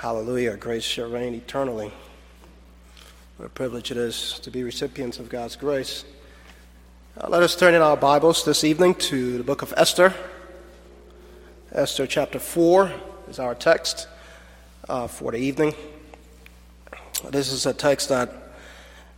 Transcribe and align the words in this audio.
Hallelujah. 0.00 0.56
Grace 0.56 0.82
shall 0.82 1.10
reign 1.10 1.34
eternally. 1.34 1.92
What 3.36 3.44
a 3.44 3.50
privilege 3.50 3.90
it 3.90 3.98
is 3.98 4.40
to 4.44 4.50
be 4.50 4.62
recipients 4.62 5.18
of 5.18 5.28
God's 5.28 5.56
grace. 5.56 6.06
Uh, 7.20 7.28
let 7.28 7.42
us 7.42 7.54
turn 7.54 7.74
in 7.74 7.82
our 7.82 7.98
Bibles 7.98 8.46
this 8.46 8.64
evening 8.64 8.94
to 8.94 9.36
the 9.36 9.44
book 9.44 9.60
of 9.60 9.74
Esther. 9.76 10.14
Esther 11.72 12.06
chapter 12.06 12.38
4 12.38 12.90
is 13.28 13.38
our 13.38 13.54
text 13.54 14.08
uh, 14.88 15.06
for 15.06 15.32
the 15.32 15.36
evening. 15.36 15.74
This 17.28 17.52
is 17.52 17.66
a 17.66 17.74
text 17.74 18.08
that 18.08 18.32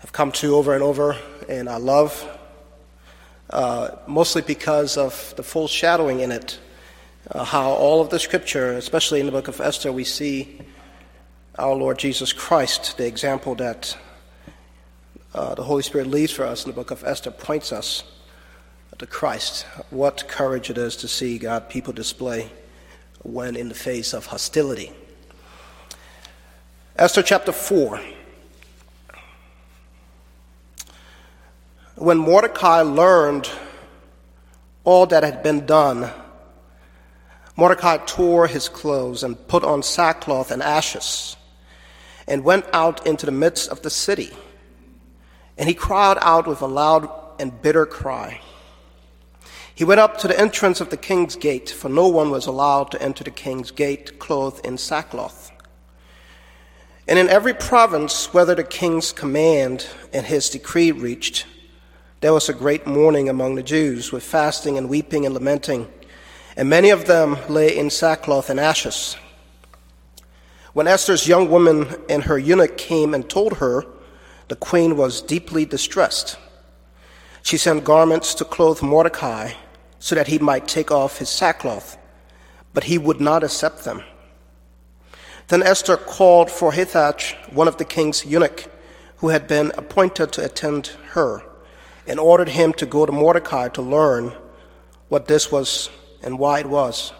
I've 0.02 0.12
come 0.12 0.32
to 0.32 0.56
over 0.56 0.74
and 0.74 0.82
over 0.82 1.16
and 1.48 1.68
I 1.68 1.76
love, 1.76 2.28
uh, 3.50 3.90
mostly 4.08 4.42
because 4.42 4.96
of 4.96 5.32
the 5.36 5.44
foreshadowing 5.44 6.18
in 6.18 6.32
it. 6.32 6.58
Uh, 7.30 7.44
how 7.44 7.70
all 7.70 8.00
of 8.00 8.10
the 8.10 8.18
scripture, 8.18 8.72
especially 8.72 9.20
in 9.20 9.26
the 9.26 9.32
book 9.32 9.46
of 9.46 9.60
Esther, 9.60 9.92
we 9.92 10.02
see 10.02 10.58
our 11.58 11.74
Lord 11.74 11.98
Jesus 11.98 12.32
Christ, 12.32 12.96
the 12.96 13.06
example 13.06 13.54
that 13.56 13.96
uh, 15.34 15.54
the 15.54 15.62
Holy 15.62 15.82
Spirit 15.82 16.06
leaves 16.06 16.32
for 16.32 16.46
us 16.46 16.64
in 16.64 16.70
the 16.70 16.74
book 16.74 16.90
of 16.90 17.04
Esther, 17.04 17.30
points 17.30 17.72
us 17.72 18.04
to 18.96 19.06
Christ. 19.06 19.66
What 19.90 20.26
courage 20.28 20.70
it 20.70 20.78
is 20.78 20.96
to 20.96 21.08
see 21.08 21.38
God 21.38 21.68
people 21.68 21.92
display 21.92 22.50
when 23.22 23.54
in 23.54 23.68
the 23.68 23.74
face 23.74 24.14
of 24.14 24.26
hostility. 24.26 24.92
Esther 26.96 27.22
chapter 27.22 27.52
4. 27.52 28.00
When 31.96 32.16
Mordecai 32.16 32.80
learned 32.80 33.50
all 34.84 35.04
that 35.06 35.22
had 35.22 35.42
been 35.42 35.66
done, 35.66 36.10
Mordecai 37.56 37.98
tore 38.06 38.46
his 38.46 38.70
clothes 38.70 39.22
and 39.22 39.46
put 39.48 39.64
on 39.64 39.82
sackcloth 39.82 40.50
and 40.50 40.62
ashes 40.62 41.36
and 42.26 42.44
went 42.44 42.66
out 42.72 43.06
into 43.06 43.26
the 43.26 43.32
midst 43.32 43.70
of 43.70 43.82
the 43.82 43.90
city. 43.90 44.30
And 45.58 45.68
he 45.68 45.74
cried 45.74 46.18
out 46.20 46.46
with 46.46 46.62
a 46.62 46.66
loud 46.66 47.08
and 47.38 47.60
bitter 47.62 47.86
cry. 47.86 48.40
He 49.74 49.84
went 49.84 50.00
up 50.00 50.18
to 50.18 50.28
the 50.28 50.38
entrance 50.38 50.80
of 50.80 50.90
the 50.90 50.96
king's 50.96 51.34
gate, 51.34 51.70
for 51.70 51.88
no 51.88 52.06
one 52.08 52.30
was 52.30 52.46
allowed 52.46 52.90
to 52.92 53.02
enter 53.02 53.24
the 53.24 53.30
king's 53.30 53.70
gate 53.70 54.18
clothed 54.18 54.64
in 54.66 54.78
sackcloth. 54.78 55.50
And 57.08 57.18
in 57.18 57.28
every 57.28 57.54
province, 57.54 58.32
whether 58.32 58.54
the 58.54 58.64
king's 58.64 59.12
command 59.12 59.86
and 60.12 60.24
his 60.24 60.50
decree 60.50 60.92
reached, 60.92 61.46
there 62.20 62.32
was 62.32 62.48
a 62.48 62.54
great 62.54 62.86
mourning 62.86 63.28
among 63.28 63.56
the 63.56 63.62
Jews, 63.62 64.12
with 64.12 64.22
fasting 64.22 64.78
and 64.78 64.88
weeping 64.88 65.26
and 65.26 65.34
lamenting, 65.34 65.90
and 66.56 66.68
many 66.68 66.90
of 66.90 67.06
them 67.06 67.36
lay 67.48 67.76
in 67.76 67.90
sackcloth 67.90 68.50
and 68.50 68.60
ashes. 68.60 69.16
When 70.72 70.88
Esther's 70.88 71.28
young 71.28 71.50
woman 71.50 71.96
and 72.08 72.24
her 72.24 72.38
eunuch 72.38 72.78
came 72.78 73.12
and 73.12 73.28
told 73.28 73.58
her, 73.58 73.84
the 74.48 74.56
queen 74.56 74.96
was 74.96 75.20
deeply 75.20 75.66
distressed. 75.66 76.38
She 77.42 77.58
sent 77.58 77.84
garments 77.84 78.32
to 78.34 78.44
clothe 78.46 78.80
Mordecai 78.80 79.52
so 79.98 80.14
that 80.14 80.28
he 80.28 80.38
might 80.38 80.66
take 80.66 80.90
off 80.90 81.18
his 81.18 81.28
sackcloth, 81.28 81.98
but 82.72 82.84
he 82.84 82.96
would 82.96 83.20
not 83.20 83.44
accept 83.44 83.84
them. 83.84 84.02
Then 85.48 85.62
Esther 85.62 85.98
called 85.98 86.50
for 86.50 86.72
Hathach, 86.72 87.34
one 87.52 87.68
of 87.68 87.76
the 87.76 87.84
king's 87.84 88.24
eunuch, 88.24 88.64
who 89.16 89.28
had 89.28 89.46
been 89.46 89.72
appointed 89.76 90.32
to 90.32 90.44
attend 90.44 90.88
her, 91.10 91.42
and 92.06 92.18
ordered 92.18 92.48
him 92.48 92.72
to 92.74 92.86
go 92.86 93.04
to 93.04 93.12
Mordecai 93.12 93.68
to 93.68 93.82
learn 93.82 94.32
what 95.08 95.26
this 95.26 95.52
was 95.52 95.90
and 96.22 96.38
why 96.38 96.60
it 96.60 96.66
was. 96.66 97.12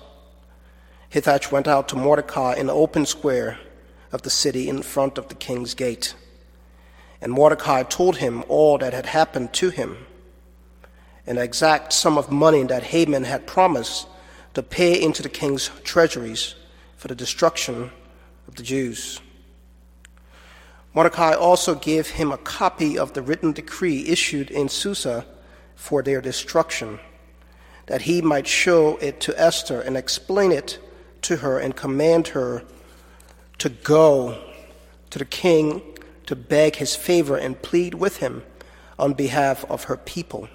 Hathach 1.13 1.53
went 1.53 1.69
out 1.69 1.89
to 1.89 1.97
Mordecai 1.97 2.55
in 2.55 2.69
the 2.69 2.73
open 2.73 3.05
square 3.05 3.59
of 4.13 4.23
the 4.23 4.31
city 4.31 4.71
in 4.71 4.81
front 4.81 5.19
of 5.19 5.29
the 5.29 5.35
king's 5.35 5.75
gate. 5.75 6.15
And 7.21 7.31
Mordecai 7.31 7.83
told 7.83 8.17
him 8.17 8.43
all 8.49 8.79
that 8.79 8.95
had 8.95 9.05
happened 9.05 9.53
to 9.55 9.69
him, 9.69 10.07
an 11.27 11.37
exact 11.37 11.93
sum 11.93 12.17
of 12.17 12.31
money 12.31 12.63
that 12.63 12.85
Haman 12.85 13.25
had 13.25 13.47
promised 13.47 14.07
to 14.55 14.63
pay 14.63 15.01
into 15.03 15.23
the 15.23 15.29
king's 15.29 15.71
treasuries 15.85 16.55
for 16.97 17.09
the 17.09 17.15
destruction 17.15 17.91
of 18.49 18.55
the 18.55 18.63
Jews. 18.63 19.21
Mordecai 20.95 21.35
also 21.35 21.75
gave 21.75 22.09
him 22.09 22.33
a 22.33 22.39
copy 22.39 22.99
of 22.99 23.13
the 23.13 23.21
written 23.21 23.53
decree 23.53 24.09
issued 24.09 24.51
in 24.51 24.71
Susa 24.71 25.27
for 25.75 26.03
their 26.03 26.23
destruction, 26.23 27.01
that 27.85 28.03
he 28.03 28.23
might 28.23 28.47
show 28.47 28.97
it 28.97 29.21
to 29.21 29.39
Esther 29.39 29.83
and 29.83 29.95
explain 29.95 30.53
it 30.53 30.79
to 31.23 31.37
her 31.39 31.59
and 31.59 31.75
command 31.75 32.29
her 32.29 32.63
to 33.59 33.69
go 33.69 34.43
to 35.11 35.19
the 35.19 35.25
king 35.25 35.83
to 36.27 36.37
beg 36.37 36.77
his 36.77 36.97
favor 36.97 37.37
and 37.37 37.61
plead 37.63 37.95
with 37.95 38.19
him 38.19 38.43
on 38.99 39.13
behalf 39.13 39.65
of 39.71 39.85
her 39.85 39.97
people. 39.97 40.49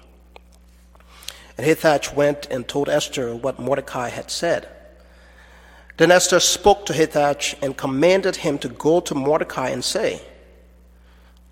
And 1.56 1.66
Hathach 1.66 2.14
went 2.14 2.46
and 2.50 2.66
told 2.66 2.88
Esther 2.88 3.34
what 3.34 3.58
Mordecai 3.58 4.08
had 4.08 4.30
said. 4.30 4.68
Then 5.96 6.12
Esther 6.12 6.38
spoke 6.38 6.86
to 6.86 6.92
Hathach 6.92 7.56
and 7.60 7.76
commanded 7.76 8.36
him 8.36 8.58
to 8.58 8.68
go 8.68 9.00
to 9.00 9.14
Mordecai 9.14 9.70
and 9.70 9.84
say, 9.84 10.22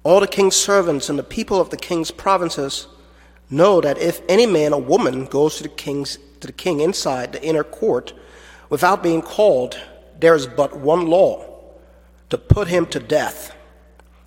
All 0.05 0.21
the 0.21 0.29
king's 0.29 0.55
servants 0.55 1.09
and 1.09 1.19
the 1.19 1.25
people 1.25 1.61
of 1.61 1.71
the 1.71 1.77
king's 1.77 2.13
provinces 2.13 2.87
know 3.51 3.81
that 3.81 3.99
if 3.99 4.21
any 4.29 4.47
man 4.47 4.73
or 4.73 4.81
woman 4.81 5.25
goes 5.25 5.57
to 5.57 5.65
the, 5.65 5.69
king's, 5.69 6.19
to 6.41 6.47
the 6.47 6.53
king 6.53 6.81
inside 6.81 7.33
the 7.33 7.43
inner 7.43 7.65
court 7.65 8.13
without 8.69 9.03
being 9.03 9.23
called, 9.23 9.79
there 10.19 10.35
is 10.35 10.47
but 10.47 10.79
one 10.79 11.07
law 11.07 11.45
to 12.31 12.39
put 12.39 12.69
him 12.69 12.87
to 12.87 13.01
death, 13.01 13.55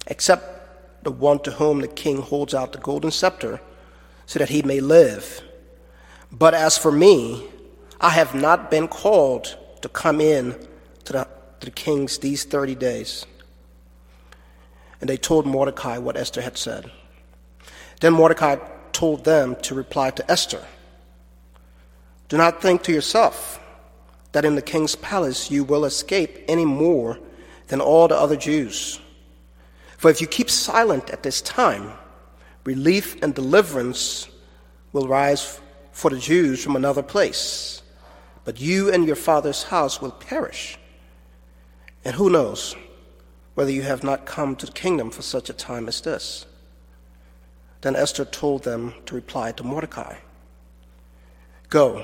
except 0.07 1.03
the 1.03 1.11
one 1.11 1.39
to 1.39 1.51
whom 1.51 1.81
the 1.81 1.87
king 1.87 2.21
holds 2.21 2.53
out 2.53 2.71
the 2.71 2.77
golden 2.77 3.11
scepter, 3.11 3.59
so 4.25 4.39
that 4.39 4.49
he 4.49 4.61
may 4.61 4.79
live. 4.79 5.41
But 6.31 6.53
as 6.53 6.77
for 6.77 6.91
me, 6.91 7.47
I 7.99 8.11
have 8.11 8.35
not 8.35 8.69
been 8.69 8.87
called 8.87 9.57
to 9.81 9.89
come 9.89 10.21
in 10.21 10.55
to 11.05 11.13
the, 11.13 11.27
to 11.59 11.65
the 11.65 11.71
kings 11.71 12.19
these 12.19 12.43
30 12.43 12.75
days. 12.75 13.25
And 15.01 15.09
they 15.09 15.17
told 15.17 15.45
Mordecai 15.45 15.97
what 15.97 16.17
Esther 16.17 16.41
had 16.41 16.57
said. 16.57 16.91
Then 18.01 18.13
Mordecai 18.13 18.57
told 18.91 19.25
them 19.25 19.55
to 19.63 19.75
reply 19.75 20.11
to 20.11 20.31
Esther 20.31 20.63
Do 22.27 22.37
not 22.37 22.61
think 22.61 22.83
to 22.83 22.91
yourself, 22.91 23.59
that 24.31 24.45
in 24.45 24.55
the 24.55 24.61
king's 24.61 24.95
palace 24.95 25.49
you 25.49 25.63
will 25.63 25.85
escape 25.85 26.43
any 26.47 26.65
more 26.65 27.19
than 27.67 27.81
all 27.81 28.07
the 28.07 28.15
other 28.15 28.35
Jews. 28.35 28.99
For 29.97 30.09
if 30.09 30.21
you 30.21 30.27
keep 30.27 30.49
silent 30.49 31.09
at 31.09 31.23
this 31.23 31.41
time, 31.41 31.91
relief 32.63 33.21
and 33.21 33.33
deliverance 33.33 34.29
will 34.93 35.07
rise 35.07 35.59
for 35.91 36.09
the 36.09 36.19
Jews 36.19 36.63
from 36.63 36.75
another 36.75 37.03
place. 37.03 37.81
But 38.45 38.61
you 38.61 38.91
and 38.91 39.05
your 39.05 39.15
father's 39.15 39.63
house 39.63 40.01
will 40.01 40.11
perish. 40.11 40.77
And 42.05 42.15
who 42.15 42.29
knows 42.29 42.75
whether 43.55 43.71
you 43.71 43.81
have 43.81 44.03
not 44.03 44.25
come 44.25 44.55
to 44.55 44.65
the 44.65 44.71
kingdom 44.71 45.11
for 45.11 45.21
such 45.21 45.49
a 45.49 45.53
time 45.53 45.87
as 45.87 46.01
this? 46.01 46.45
Then 47.81 47.95
Esther 47.95 48.25
told 48.25 48.63
them 48.63 48.93
to 49.05 49.15
reply 49.15 49.51
to 49.53 49.63
Mordecai 49.63 50.17
Go 51.69 52.03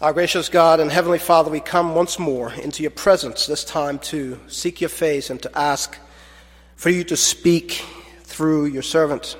Our 0.00 0.12
gracious 0.12 0.48
God 0.48 0.78
and 0.78 0.92
Heavenly 0.92 1.18
Father, 1.18 1.50
we 1.50 1.58
come 1.58 1.96
once 1.96 2.20
more 2.20 2.52
into 2.52 2.84
your 2.84 2.92
presence, 2.92 3.46
this 3.48 3.64
time 3.64 3.98
to 3.98 4.38
seek 4.46 4.80
your 4.80 4.90
face 4.90 5.28
and 5.28 5.42
to 5.42 5.58
ask 5.58 5.98
for 6.76 6.88
you 6.88 7.02
to 7.02 7.16
speak 7.16 7.84
through 8.22 8.66
your 8.66 8.84
servant. 8.84 9.36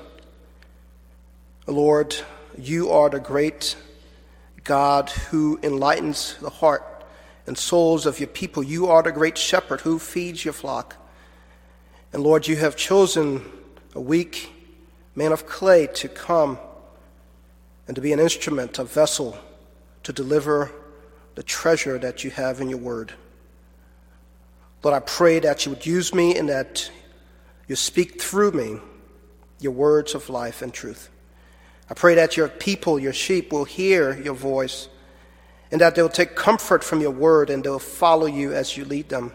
Lord, 1.65 2.13
you 2.57 2.91
are 2.91 3.09
the 3.09 3.21
great 3.21 3.77
God 4.65 5.09
who 5.09 5.61
enlightens 5.63 6.35
the 6.41 6.49
heart 6.49 7.05
and 7.47 7.57
souls 7.57 8.05
of 8.05 8.19
your 8.19 8.27
people. 8.27 8.61
You 8.61 8.87
are 8.87 9.01
the 9.01 9.13
great 9.13 9.37
shepherd 9.37 9.79
who 9.79 9.97
feeds 9.97 10.43
your 10.43 10.53
flock. 10.53 10.97
And 12.11 12.21
Lord, 12.21 12.49
you 12.49 12.57
have 12.57 12.75
chosen 12.75 13.45
a 13.95 14.01
weak 14.01 14.51
man 15.15 15.31
of 15.31 15.47
clay 15.47 15.87
to 15.87 16.09
come 16.09 16.59
and 17.87 17.95
to 17.95 18.01
be 18.01 18.11
an 18.11 18.19
instrument, 18.19 18.77
a 18.77 18.83
vessel 18.83 19.37
to 20.03 20.13
deliver 20.13 20.71
the 21.35 21.43
treasure 21.43 21.97
that 21.97 22.23
you 22.23 22.31
have 22.31 22.61
in 22.61 22.69
your 22.69 22.79
word. 22.79 23.13
Lord, 24.83 24.95
I 24.95 24.99
pray 24.99 25.39
that 25.39 25.65
you 25.65 25.71
would 25.71 25.85
use 25.85 26.13
me 26.13 26.37
and 26.37 26.49
that 26.49 26.89
you 27.67 27.75
speak 27.75 28.21
through 28.21 28.51
me 28.51 28.79
your 29.59 29.73
words 29.73 30.15
of 30.15 30.29
life 30.29 30.61
and 30.61 30.73
truth. 30.73 31.09
I 31.89 31.93
pray 31.93 32.15
that 32.15 32.37
your 32.37 32.47
people, 32.47 32.99
your 32.99 33.13
sheep, 33.13 33.51
will 33.51 33.65
hear 33.65 34.17
your 34.17 34.35
voice 34.35 34.87
and 35.71 35.81
that 35.81 35.95
they 35.95 36.01
will 36.01 36.09
take 36.09 36.35
comfort 36.35 36.83
from 36.83 37.01
your 37.01 37.11
word 37.11 37.49
and 37.49 37.63
they 37.63 37.69
will 37.69 37.79
follow 37.79 38.25
you 38.25 38.53
as 38.53 38.77
you 38.77 38.85
lead 38.85 39.09
them 39.09 39.31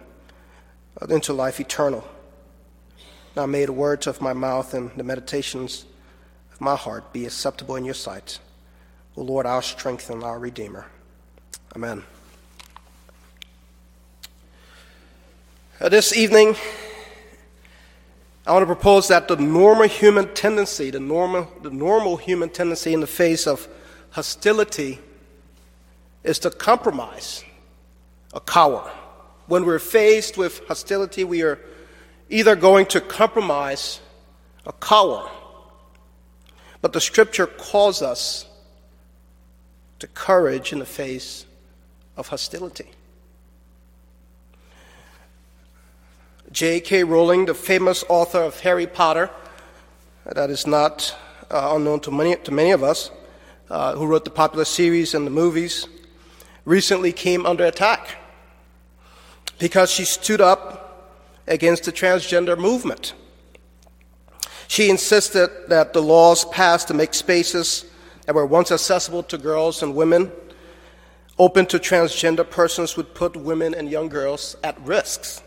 into 1.08 1.32
life 1.32 1.61
eternal. 1.61 2.06
Now 3.37 3.46
may 3.46 3.64
the 3.64 3.72
words 3.72 4.06
of 4.06 4.20
my 4.20 4.32
mouth 4.32 4.75
and 4.75 4.90
the 4.96 5.05
meditations 5.05 5.84
of 6.52 6.61
my 6.61 6.76
heart 6.76 7.12
be 7.12 7.26
acceptable 7.26 7.76
in 7.76 7.84
your 7.84 7.94
sight. 7.94 8.38
O 9.16 9.22
Lord, 9.22 9.46
our 9.46 9.62
strength 9.62 10.11
and 10.11 10.25
our 10.25 10.40
Redeemer. 10.40 10.87
Amen. 11.76 12.02
Uh, 15.81 15.88
this 15.88 16.16
evening, 16.16 16.56
I 18.44 18.52
want 18.52 18.62
to 18.62 18.66
propose 18.66 19.08
that 19.08 19.28
the 19.28 19.37
normal 19.37 19.87
human 19.87 20.34
tendency, 20.34 20.90
the 20.90 20.99
normal, 20.99 21.49
the 21.62 21.70
normal 21.70 22.16
human 22.16 22.49
tendency 22.49 22.93
in 22.93 23.00
the 23.00 23.06
face 23.06 23.46
of 23.46 23.69
hostility, 24.11 24.99
is 26.25 26.40
to 26.40 26.50
compromise, 26.50 27.44
a 28.32 28.40
cower. 28.40 28.90
When 29.46 29.64
we're 29.64 29.78
faced 29.78 30.37
with 30.37 30.66
hostility, 30.66 31.22
we 31.22 31.43
are 31.43 31.61
either 32.31 32.56
going 32.56 32.87
to 32.87 33.00
compromise 33.00 34.00
a 34.66 34.72
cower. 34.72 35.31
But 36.81 36.93
the 36.93 37.00
scripture 37.00 37.46
calls 37.46 38.02
us 38.02 38.46
to 40.05 40.09
courage 40.09 40.71
in 40.71 40.81
the 40.81 40.85
face 40.85 41.47
of 42.19 42.29
hostility. 42.29 42.91
J.K. 46.53 47.05
Rowling, 47.05 47.47
the 47.47 47.55
famous 47.55 48.05
author 48.11 48.43
of 48.43 48.61
Harry 48.61 48.87
Potter, 48.87 49.31
that 50.27 50.51
is 50.51 50.67
not 50.67 51.17
uh, 51.51 51.73
unknown 51.75 52.01
to 52.01 52.11
many, 52.11 52.37
to 52.37 52.53
many 52.53 52.73
of 52.73 52.83
us, 52.83 53.11
uh, 53.71 53.95
who 53.95 54.05
wrote 54.05 54.27
the 54.27 54.31
popular 54.31 54.67
series 54.67 55.15
and 55.15 55.27
the 55.27 55.31
movies, 55.31 55.89
recently 56.67 57.11
came 57.11 57.47
under 57.47 57.65
attack 57.65 58.19
because 59.59 59.91
she 59.91 60.05
stood 60.05 60.43
up 60.43 61.17
against 61.47 61.85
the 61.85 61.93
transgender 61.93 62.59
movement. 62.59 63.15
She 64.69 64.91
insisted 64.91 65.49
that 65.69 65.95
the 65.95 66.03
laws 66.03 66.45
passed 66.45 66.89
to 66.89 66.95
make 66.95 67.15
spaces 67.15 67.87
that 68.26 68.35
were 68.35 68.47
once 68.47 68.73
accessible 68.73 69.23
to 69.25 69.38
girls 69.38 69.82
and 69.82 69.94
women 69.94 70.32
open 71.38 71.67
to 71.67 71.79
transgender 71.79 72.49
persons 72.49 72.97
would 72.97 73.15
put 73.15 73.37
women 73.37 73.75
and 73.75 73.91
young 73.91 74.09
girls 74.09 74.56
at 74.62 74.81
risks. 74.82 75.43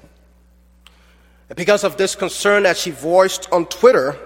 And 1.49 1.55
because 1.55 1.83
of 1.83 1.97
this 1.97 2.15
concern 2.15 2.63
that 2.63 2.77
she 2.77 2.91
voiced 2.91 3.51
on 3.51 3.65
Twitter, 3.67 4.17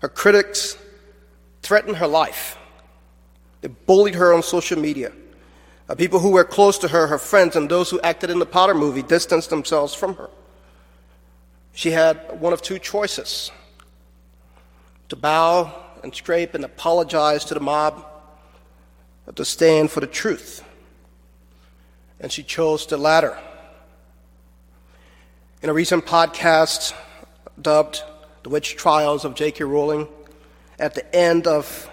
her 0.00 0.08
critics 0.08 0.76
threatened 1.62 1.96
her 1.96 2.06
life. 2.06 2.58
They 3.60 3.68
bullied 3.68 4.16
her 4.16 4.34
on 4.34 4.42
social 4.42 4.78
media. 4.78 5.12
Uh, 5.88 5.94
people 5.94 6.18
who 6.18 6.30
were 6.30 6.44
close 6.44 6.78
to 6.78 6.88
her, 6.88 7.06
her 7.06 7.18
friends, 7.18 7.54
and 7.54 7.68
those 7.70 7.90
who 7.90 8.00
acted 8.00 8.30
in 8.30 8.40
the 8.40 8.46
Potter 8.46 8.74
movie 8.74 9.02
distanced 9.02 9.50
themselves 9.50 9.94
from 9.94 10.16
her. 10.16 10.28
She 11.72 11.92
had 11.92 12.40
one 12.40 12.52
of 12.52 12.62
two 12.62 12.80
choices 12.80 13.52
to 15.08 15.16
bow 15.16 15.85
and 16.06 16.14
scrape 16.14 16.54
and 16.54 16.64
apologize 16.64 17.44
to 17.44 17.54
the 17.54 17.58
mob, 17.58 18.06
but 19.24 19.34
to 19.34 19.44
stand 19.44 19.90
for 19.90 19.98
the 19.98 20.06
truth. 20.06 20.64
And 22.20 22.30
she 22.30 22.44
chose 22.44 22.86
the 22.86 22.96
latter. 22.96 23.36
In 25.62 25.68
a 25.68 25.72
recent 25.72 26.06
podcast 26.06 26.94
dubbed 27.60 28.04
The 28.44 28.50
Witch 28.50 28.76
Trials 28.76 29.24
of 29.24 29.34
J.K. 29.34 29.64
Rowling, 29.64 30.06
at 30.78 30.94
the 30.94 31.12
end 31.12 31.48
of 31.48 31.90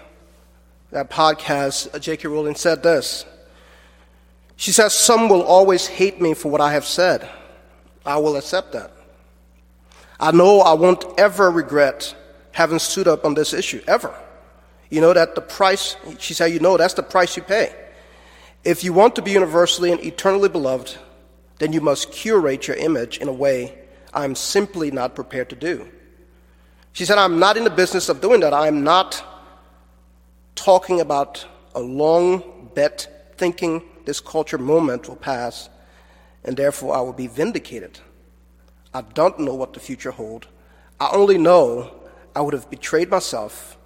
that 0.92 1.10
podcast, 1.10 2.00
J.K. 2.00 2.28
Rowling 2.28 2.54
said 2.54 2.84
this. 2.84 3.26
She 4.54 4.70
says, 4.70 4.94
Some 4.94 5.28
will 5.28 5.42
always 5.42 5.88
hate 5.88 6.20
me 6.20 6.34
for 6.34 6.52
what 6.52 6.60
I 6.60 6.72
have 6.72 6.84
said. 6.84 7.28
I 8.06 8.18
will 8.18 8.36
accept 8.36 8.74
that. 8.74 8.92
I 10.20 10.30
know 10.30 10.60
I 10.60 10.74
won't 10.74 11.04
ever 11.18 11.50
regret 11.50 12.14
having 12.54 12.78
stood 12.78 13.08
up 13.08 13.24
on 13.24 13.34
this 13.34 13.52
issue, 13.52 13.82
ever. 13.86 14.14
You 14.88 15.00
know 15.00 15.12
that 15.12 15.34
the 15.34 15.40
price, 15.40 15.96
she 16.18 16.34
said, 16.34 16.46
you 16.46 16.60
know 16.60 16.76
that's 16.76 16.94
the 16.94 17.02
price 17.02 17.36
you 17.36 17.42
pay. 17.42 17.74
If 18.62 18.84
you 18.84 18.92
want 18.92 19.16
to 19.16 19.22
be 19.22 19.32
universally 19.32 19.90
and 19.90 20.00
eternally 20.00 20.48
beloved, 20.48 20.96
then 21.58 21.72
you 21.72 21.80
must 21.80 22.12
curate 22.12 22.68
your 22.68 22.76
image 22.76 23.18
in 23.18 23.28
a 23.28 23.32
way 23.32 23.76
I'm 24.14 24.36
simply 24.36 24.92
not 24.92 25.16
prepared 25.16 25.50
to 25.50 25.56
do. 25.56 25.88
She 26.92 27.04
said, 27.04 27.18
I'm 27.18 27.40
not 27.40 27.56
in 27.56 27.64
the 27.64 27.70
business 27.70 28.08
of 28.08 28.20
doing 28.20 28.40
that. 28.40 28.54
I'm 28.54 28.84
not 28.84 29.22
talking 30.54 31.00
about 31.00 31.44
a 31.74 31.80
long 31.80 32.70
bet 32.74 33.34
thinking 33.36 33.82
this 34.04 34.20
culture 34.20 34.58
moment 34.58 35.08
will 35.08 35.16
pass 35.16 35.68
and 36.44 36.56
therefore 36.56 36.96
I 36.96 37.00
will 37.00 37.12
be 37.12 37.26
vindicated. 37.26 37.98
I 38.92 39.00
don't 39.00 39.40
know 39.40 39.54
what 39.54 39.72
the 39.72 39.80
future 39.80 40.12
holds. 40.12 40.46
I 41.00 41.10
only 41.12 41.36
know 41.36 41.93
I 42.34 42.40
would 42.40 42.54
have 42.54 42.70
betrayed 42.70 43.10
myself, 43.10 43.76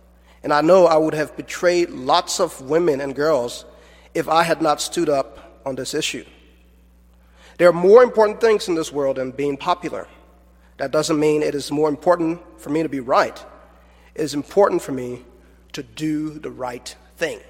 and 0.43 0.53
I 0.53 0.61
know 0.61 0.87
I 0.87 0.97
would 0.97 1.15
have 1.15 1.37
betrayed 1.37 1.91
lots 1.91 2.41
of 2.41 2.61
women 2.63 3.01
and 3.01 3.15
girls 3.15 3.65
if 4.15 4.29
I 4.29 4.43
had 4.43 4.63
not 4.63 4.81
stood 4.81 5.09
up 5.09 5.61
on 5.67 5.75
this 5.75 5.95
issue. 5.95 6.25
There 7.59 7.69
are 7.69 7.73
more 7.73 8.03
important 8.03 8.41
things 8.41 8.69
in 8.69 8.75
this 8.75 8.93
world 8.93 9.17
than 9.17 9.33
being 9.33 9.57
popular. 9.57 10.07
That 10.79 10.93
doesn't 10.93 11.19
mean 11.19 11.43
it 11.43 11.55
is 11.55 11.71
more 11.73 11.89
important 11.89 12.41
for 12.61 12.71
me 12.71 12.83
to 12.83 12.89
be 12.89 13.01
right. 13.01 13.45
It 14.15 14.23
is 14.23 14.35
important 14.35 14.81
for 14.81 14.93
me 14.93 15.25
to 15.73 15.83
do 15.83 16.31
the 16.31 16.51
right 16.51 16.97
thing. 17.17 17.41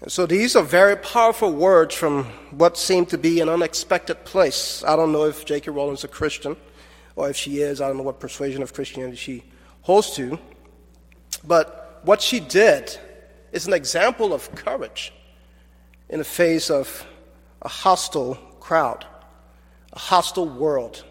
And 0.00 0.12
so 0.12 0.26
these 0.26 0.54
are 0.54 0.62
very 0.62 0.96
powerful 0.96 1.52
words 1.52 1.94
from 1.94 2.24
what 2.50 2.76
seemed 2.76 3.08
to 3.10 3.18
be 3.18 3.40
an 3.40 3.48
unexpected 3.48 4.24
place. 4.24 4.84
I 4.84 4.96
don't 4.96 5.12
know 5.12 5.24
if 5.24 5.46
J.K. 5.46 5.70
Rowling's 5.70 6.04
a 6.04 6.08
Christian, 6.08 6.56
or 7.16 7.30
if 7.30 7.36
she 7.36 7.58
is, 7.58 7.80
I 7.80 7.88
don't 7.88 7.96
know 7.96 8.02
what 8.02 8.20
persuasion 8.20 8.62
of 8.62 8.72
Christianity 8.72 9.16
she 9.16 9.44
holds 9.82 10.14
to. 10.16 10.38
But 11.44 12.00
what 12.04 12.20
she 12.20 12.40
did 12.40 12.96
is 13.52 13.66
an 13.66 13.72
example 13.72 14.32
of 14.32 14.52
courage 14.54 15.12
in 16.08 16.18
the 16.18 16.24
face 16.24 16.70
of 16.70 17.06
a 17.62 17.68
hostile 17.68 18.34
crowd, 18.60 19.06
a 19.92 19.98
hostile 19.98 20.48
world 20.48 21.04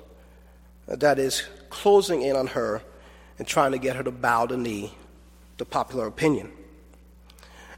that 0.88 1.20
is 1.20 1.44
closing 1.70 2.22
in 2.22 2.36
on 2.36 2.48
her 2.48 2.82
and 3.40 3.48
trying 3.48 3.72
to 3.72 3.78
get 3.78 3.96
her 3.96 4.04
to 4.04 4.12
bow 4.12 4.46
the 4.46 4.58
knee 4.58 4.94
to 5.58 5.66
popular 5.66 6.08
opinion. 6.08 6.52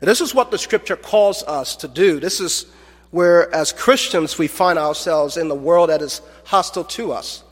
And 0.02 0.10
this 0.10 0.20
is 0.20 0.36
what 0.36 0.52
the 0.52 0.58
scripture 0.58 0.96
calls 0.96 1.44
us 1.44 1.76
to 1.78 1.88
do. 1.88 2.20
This 2.20 2.40
is 2.40 2.66
where, 3.12 3.54
as 3.56 3.72
Christians, 3.72 4.38
we 4.38 4.48
find 4.48 4.78
ourselves 4.78 5.38
in 5.38 5.48
the 5.48 5.56
world 5.56 5.90
that 5.90 6.02
is 6.02 6.22
hostile 6.44 6.84
to 6.84 7.14
us, 7.14 7.44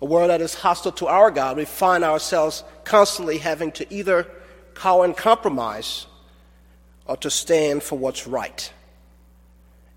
a 0.00 0.04
world 0.04 0.30
that 0.30 0.40
is 0.40 0.54
hostile 0.54 0.92
to 0.92 1.06
our 1.06 1.30
God. 1.30 1.56
We 1.56 1.64
find 1.64 2.04
ourselves 2.04 2.64
constantly 2.84 3.38
having 3.38 3.72
to 3.72 3.92
either 3.92 4.26
cower 4.74 5.04
and 5.04 5.16
compromise 5.16 6.06
or 7.06 7.16
to 7.18 7.30
stand 7.30 7.82
for 7.82 7.98
what's 7.98 8.26
right. 8.26 8.72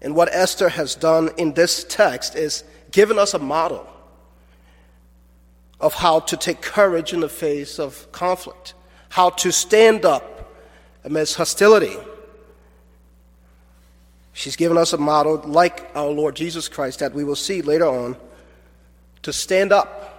And 0.01 0.15
what 0.15 0.29
Esther 0.33 0.69
has 0.69 0.95
done 0.95 1.29
in 1.37 1.53
this 1.53 1.85
text 1.85 2.35
is 2.35 2.63
given 2.91 3.17
us 3.17 3.33
a 3.33 3.39
model 3.39 3.87
of 5.79 5.93
how 5.93 6.19
to 6.21 6.37
take 6.37 6.61
courage 6.61 7.13
in 7.13 7.21
the 7.21 7.29
face 7.29 7.79
of 7.79 8.11
conflict, 8.11 8.73
how 9.09 9.29
to 9.29 9.51
stand 9.51 10.05
up 10.05 10.53
amidst 11.03 11.35
hostility. 11.35 11.95
She's 14.33 14.55
given 14.55 14.77
us 14.77 14.91
a 14.93 14.97
model 14.97 15.41
like 15.45 15.89
our 15.95 16.09
Lord 16.09 16.35
Jesus 16.35 16.67
Christ 16.67 16.99
that 16.99 17.13
we 17.13 17.23
will 17.23 17.35
see 17.35 17.61
later 17.61 17.85
on 17.85 18.17
to 19.23 19.33
stand 19.33 19.71
up, 19.71 20.09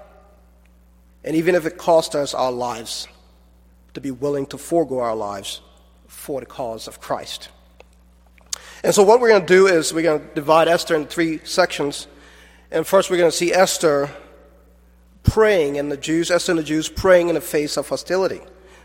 and 1.22 1.36
even 1.36 1.54
if 1.54 1.64
it 1.64 1.78
costs 1.78 2.14
us 2.14 2.34
our 2.34 2.52
lives, 2.52 3.08
to 3.94 4.00
be 4.00 4.10
willing 4.10 4.46
to 4.46 4.58
forego 4.58 4.98
our 4.98 5.14
lives 5.14 5.60
for 6.08 6.40
the 6.40 6.46
cause 6.46 6.88
of 6.88 7.00
Christ. 7.00 7.48
And 8.82 8.94
so, 8.94 9.02
what 9.02 9.20
we're 9.20 9.28
going 9.28 9.46
to 9.46 9.46
do 9.46 9.66
is 9.66 9.94
we're 9.94 10.02
going 10.02 10.20
to 10.20 10.34
divide 10.34 10.68
Esther 10.68 10.94
in 10.94 11.06
three 11.06 11.40
sections. 11.44 12.06
And 12.70 12.86
first, 12.86 13.08
we're 13.08 13.16
going 13.16 13.30
to 13.30 13.36
see 13.36 13.52
Esther 13.52 14.10
praying, 15.22 15.78
and 15.78 15.90
the 15.90 15.96
Jews, 15.96 16.30
Esther 16.30 16.52
and 16.52 16.58
the 16.58 16.64
Jews 16.64 16.88
praying 16.88 17.28
in 17.28 17.34
the 17.34 17.40
face 17.40 17.76
of 17.76 17.88
hostility, 17.88 18.40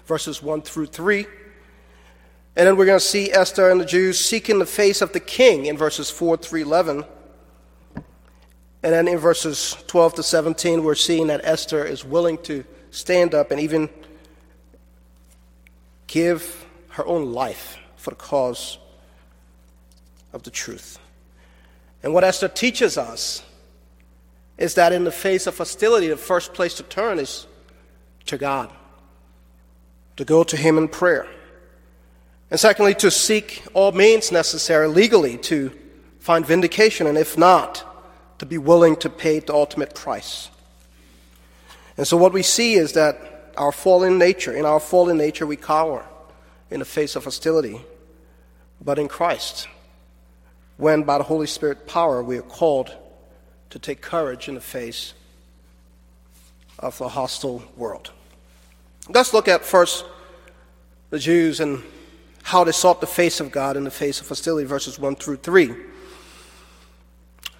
verses 0.05 0.41
1 0.41 0.61
through 0.61 0.88
3. 0.88 1.25
And 2.55 2.67
then 2.67 2.77
we're 2.77 2.85
going 2.85 2.99
to 2.99 3.05
see 3.05 3.31
Esther 3.31 3.69
and 3.69 3.79
the 3.79 3.85
Jews 3.85 4.23
seeking 4.23 4.59
the 4.59 4.65
face 4.65 5.01
of 5.01 5.11
the 5.13 5.19
king 5.19 5.65
in 5.65 5.77
verses 5.77 6.09
4 6.09 6.38
through 6.38 6.61
11. 6.61 7.03
And 8.81 8.93
then 8.93 9.07
in 9.07 9.17
verses 9.17 9.75
12 9.88 10.15
to 10.15 10.24
17, 10.24 10.83
we're 10.83 10.95
seeing 10.95 11.27
that 11.27 11.41
Esther 11.43 11.83
is 11.86 12.05
willing 12.05 12.38
to 12.39 12.63
stand 12.91 13.36
up 13.36 13.51
and 13.51 13.59
even 13.59 13.89
give 16.07 16.65
her 16.89 17.05
own 17.05 17.33
life 17.33 17.77
for 17.98 18.12
the 18.12 18.15
cause 18.15 18.77
of 20.31 20.43
the 20.43 20.50
truth. 20.50 20.98
And 22.01 22.13
what 22.13 22.24
Esther 22.24 22.48
teaches 22.48 22.98
us 22.98 23.43
is 24.57 24.75
that 24.75 24.93
in 24.93 25.03
the 25.03 25.12
face 25.12 25.48
of 25.48 25.57
hostility, 25.57 26.07
the 26.07 26.17
first 26.17 26.53
place 26.53 26.74
to 26.75 26.83
turn 26.83 27.19
is 27.19 27.48
to 28.25 28.38
God, 28.38 28.71
to 30.17 30.25
go 30.25 30.43
to 30.43 30.55
Him 30.55 30.77
in 30.77 30.88
prayer. 30.88 31.27
And 32.51 32.59
secondly, 32.59 32.95
to 32.95 33.12
seek 33.12 33.63
all 33.74 33.91
means 33.91 34.31
necessary 34.31 34.88
legally 34.88 35.38
to 35.38 35.71
find 36.19 36.45
vindication, 36.45 37.07
and 37.07 37.17
if 37.17 37.38
not, 37.38 37.86
to 38.39 38.46
be 38.46 38.58
willing 38.58 38.96
to 38.98 39.10
pay 39.10 39.39
the 39.39 39.53
ultimate 39.53 39.93
price. 39.93 40.50
And 41.98 42.08
so, 42.08 42.17
what 42.17 42.34
we 42.34 42.43
see 42.43 42.74
is 42.74 42.93
that 42.93 43.53
our 43.58 43.72
fallen 43.72 44.17
nature, 44.17 44.53
in 44.53 44.65
our 44.65 44.79
fallen 44.79 45.17
nature, 45.17 45.46
we 45.46 45.58
cower 45.58 46.05
in 46.72 46.79
the 46.79 46.86
face 46.86 47.15
of 47.15 47.25
hostility. 47.25 47.81
But 48.81 48.98
in 48.98 49.10
Christ, 49.10 49.67
when 50.77 51.03
by 51.03 51.17
the 51.17 51.25
Holy 51.25 51.48
Spirit 51.48 51.86
power 51.86 52.24
we 52.24 52.38
are 52.38 52.43
called 52.43 52.96
to 53.69 53.79
take 53.79 54.01
courage 54.01 54.48
in 54.48 54.55
the 54.55 54.62
face 54.62 55.13
of 56.79 56.98
the 56.98 57.10
hostile 57.10 57.63
world. 57.75 58.12
Let's 59.10 59.34
look 59.34 59.48
at 59.48 59.65
first 59.65 60.05
the 61.10 61.19
Jews 61.19 61.60
and 61.60 61.84
how 62.43 62.63
they 62.63 62.72
sought 62.72 63.01
the 63.01 63.08
face 63.08 63.39
of 63.39 63.51
God 63.51 63.75
in 63.75 63.84
the 63.84 63.91
face 63.91 64.22
of 64.22 64.27
hostility, 64.27 64.65
verses 64.65 64.98
1 64.98 65.15
through 65.17 65.38
3. 65.38 65.75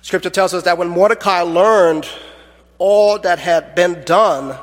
Scripture 0.09 0.31
tells 0.31 0.55
us 0.55 0.63
that 0.63 0.79
when 0.79 0.89
Mordecai 0.89 1.41
learned 1.41 2.09
all 2.79 3.19
that 3.19 3.37
had 3.37 3.75
been 3.75 4.01
done, 4.05 4.57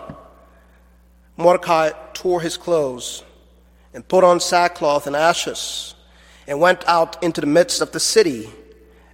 Mordecai 1.37 1.91
tore 2.15 2.41
his 2.41 2.57
clothes 2.57 3.23
and 3.95 4.09
put 4.09 4.25
on 4.25 4.41
sackcloth 4.41 5.07
and 5.07 5.15
ashes 5.15 5.95
and 6.49 6.59
went 6.59 6.83
out 6.89 7.23
into 7.23 7.41
the 7.41 7.47
midst 7.47 7.81
of 7.81 7.93
the 7.93 8.01
city, 8.01 8.51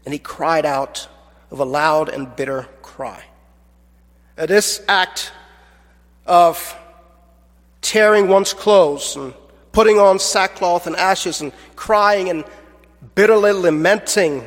and 0.06 0.14
he 0.14 0.18
cried 0.18 0.64
out 0.64 1.06
with 1.50 1.60
a 1.60 1.66
loud 1.66 2.08
and 2.08 2.34
bitter 2.34 2.66
cry. 2.80 3.22
Now, 4.38 4.46
this 4.46 4.82
act 4.88 5.32
of 6.24 6.74
tearing 7.82 8.28
one's 8.28 8.54
clothes 8.54 9.16
and 9.16 9.34
putting 9.72 9.98
on 9.98 10.18
sackcloth 10.18 10.86
and 10.86 10.96
ashes 10.96 11.42
and 11.42 11.52
crying 11.76 12.30
and 12.30 12.42
bitterly 13.14 13.52
lamenting 13.52 14.46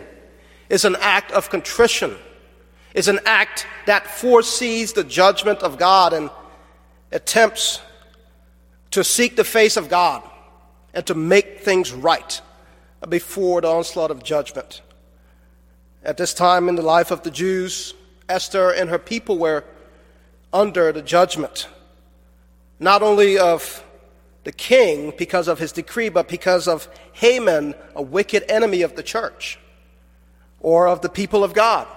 is 0.69 0.86
an 0.86 0.95
act 1.00 1.31
of 1.31 1.50
contrition, 1.50 2.15
is 2.93 3.07
an 3.07 3.19
act 3.25 3.67
that 3.86 4.07
foresees 4.07 4.93
the 4.93 5.03
judgment 5.03 5.60
of 5.60 5.77
God 5.77 6.13
and 6.13 6.29
attempts 7.12 7.81
to 8.91 9.03
seek 9.03 9.36
the 9.36 9.43
face 9.43 9.77
of 9.77 9.89
God 9.89 10.24
and 10.93 11.05
to 11.07 11.13
make 11.13 11.60
things 11.60 11.91
right 11.91 12.41
before 13.10 13.62
the 13.62 13.67
onslaught 13.67 14.12
of 14.12 14.24
judgment. 14.24 14.81
At 16.03 16.17
this 16.17 16.34
time 16.34 16.69
in 16.69 16.75
the 16.75 16.81
life 16.81 17.12
of 17.12 17.24
the 17.24 17.31
Jews, 17.31 17.93
Esther 18.29 18.72
and 18.72 18.89
her 18.89 19.00
people 19.00 19.38
were 19.38 19.63
under 20.53 20.91
the 20.91 21.01
judgment, 21.01 21.67
not 22.79 23.03
only 23.03 23.38
of 23.38 23.84
the 24.45 24.51
king 24.51 25.13
because 25.17 25.48
of 25.48 25.60
his 25.60 25.72
decree, 25.72 26.10
but 26.10 26.27
because 26.27 26.67
of 26.67 26.88
Haman, 27.13 27.75
a 27.95 28.01
wicked 28.01 28.50
enemy 28.50 28.81
of 28.81 28.95
the 28.95 29.03
church 29.03 29.60
or 30.59 30.88
of 30.88 31.01
the 31.01 31.09
people 31.09 31.43
of 31.43 31.53
God. 31.53 31.88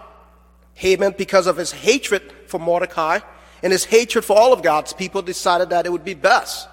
Haman, 0.75 1.15
because 1.19 1.47
of 1.47 1.57
his 1.57 1.73
hatred 1.73 2.23
for 2.47 2.59
Mordecai 2.59 3.21
and 3.62 3.73
his 3.73 3.85
hatred 3.85 4.25
for 4.25 4.37
all 4.37 4.53
of 4.53 4.62
God's 4.62 4.93
people, 4.93 5.23
decided 5.23 5.71
that 5.71 5.87
it 5.87 5.93
would 5.93 6.05
be 6.05 6.15
best 6.15 6.69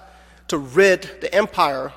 to 0.48 0.58
rid 0.58 1.02
the 1.20 1.34
empire 1.34 1.92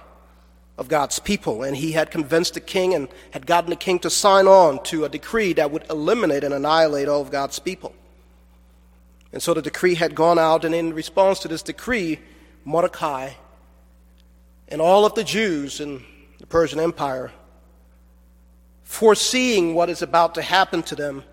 of 0.77 0.87
God's 0.87 1.19
people. 1.19 1.61
And 1.63 1.77
he 1.77 1.91
had 1.91 2.09
convinced 2.09 2.55
the 2.55 2.61
king 2.61 2.93
and 2.95 3.07
had 3.31 3.45
gotten 3.45 3.69
the 3.69 3.75
king 3.75 3.99
to 3.99 4.09
sign 4.09 4.47
on 4.47 4.81
to 4.85 5.05
a 5.05 5.09
decree 5.09 5.53
that 5.53 5.71
would 5.71 5.85
eliminate 5.89 6.43
and 6.43 6.53
annihilate 6.53 7.07
all 7.07 7.21
of 7.21 7.31
God's 7.31 7.59
people. 7.59 7.93
And 9.31 9.43
so 9.43 9.53
the 9.53 9.61
decree 9.61 9.95
had 9.95 10.15
gone 10.15 10.39
out, 10.39 10.65
and 10.65 10.73
in 10.73 10.93
response 10.93 11.39
to 11.39 11.47
this 11.47 11.61
decree, 11.61 12.19
Mordecai 12.65 13.31
and 14.69 14.81
all 14.81 15.05
of 15.05 15.13
the 15.15 15.23
Jews 15.23 15.79
in 15.79 16.03
the 16.39 16.47
Persian 16.47 16.79
Empire, 16.79 17.31
foreseeing 18.89 19.75
what 19.75 19.87
is 19.87 20.01
about 20.01 20.33
to 20.33 20.41
happen 20.41 20.81
to 20.81 20.95
them, 20.95 21.23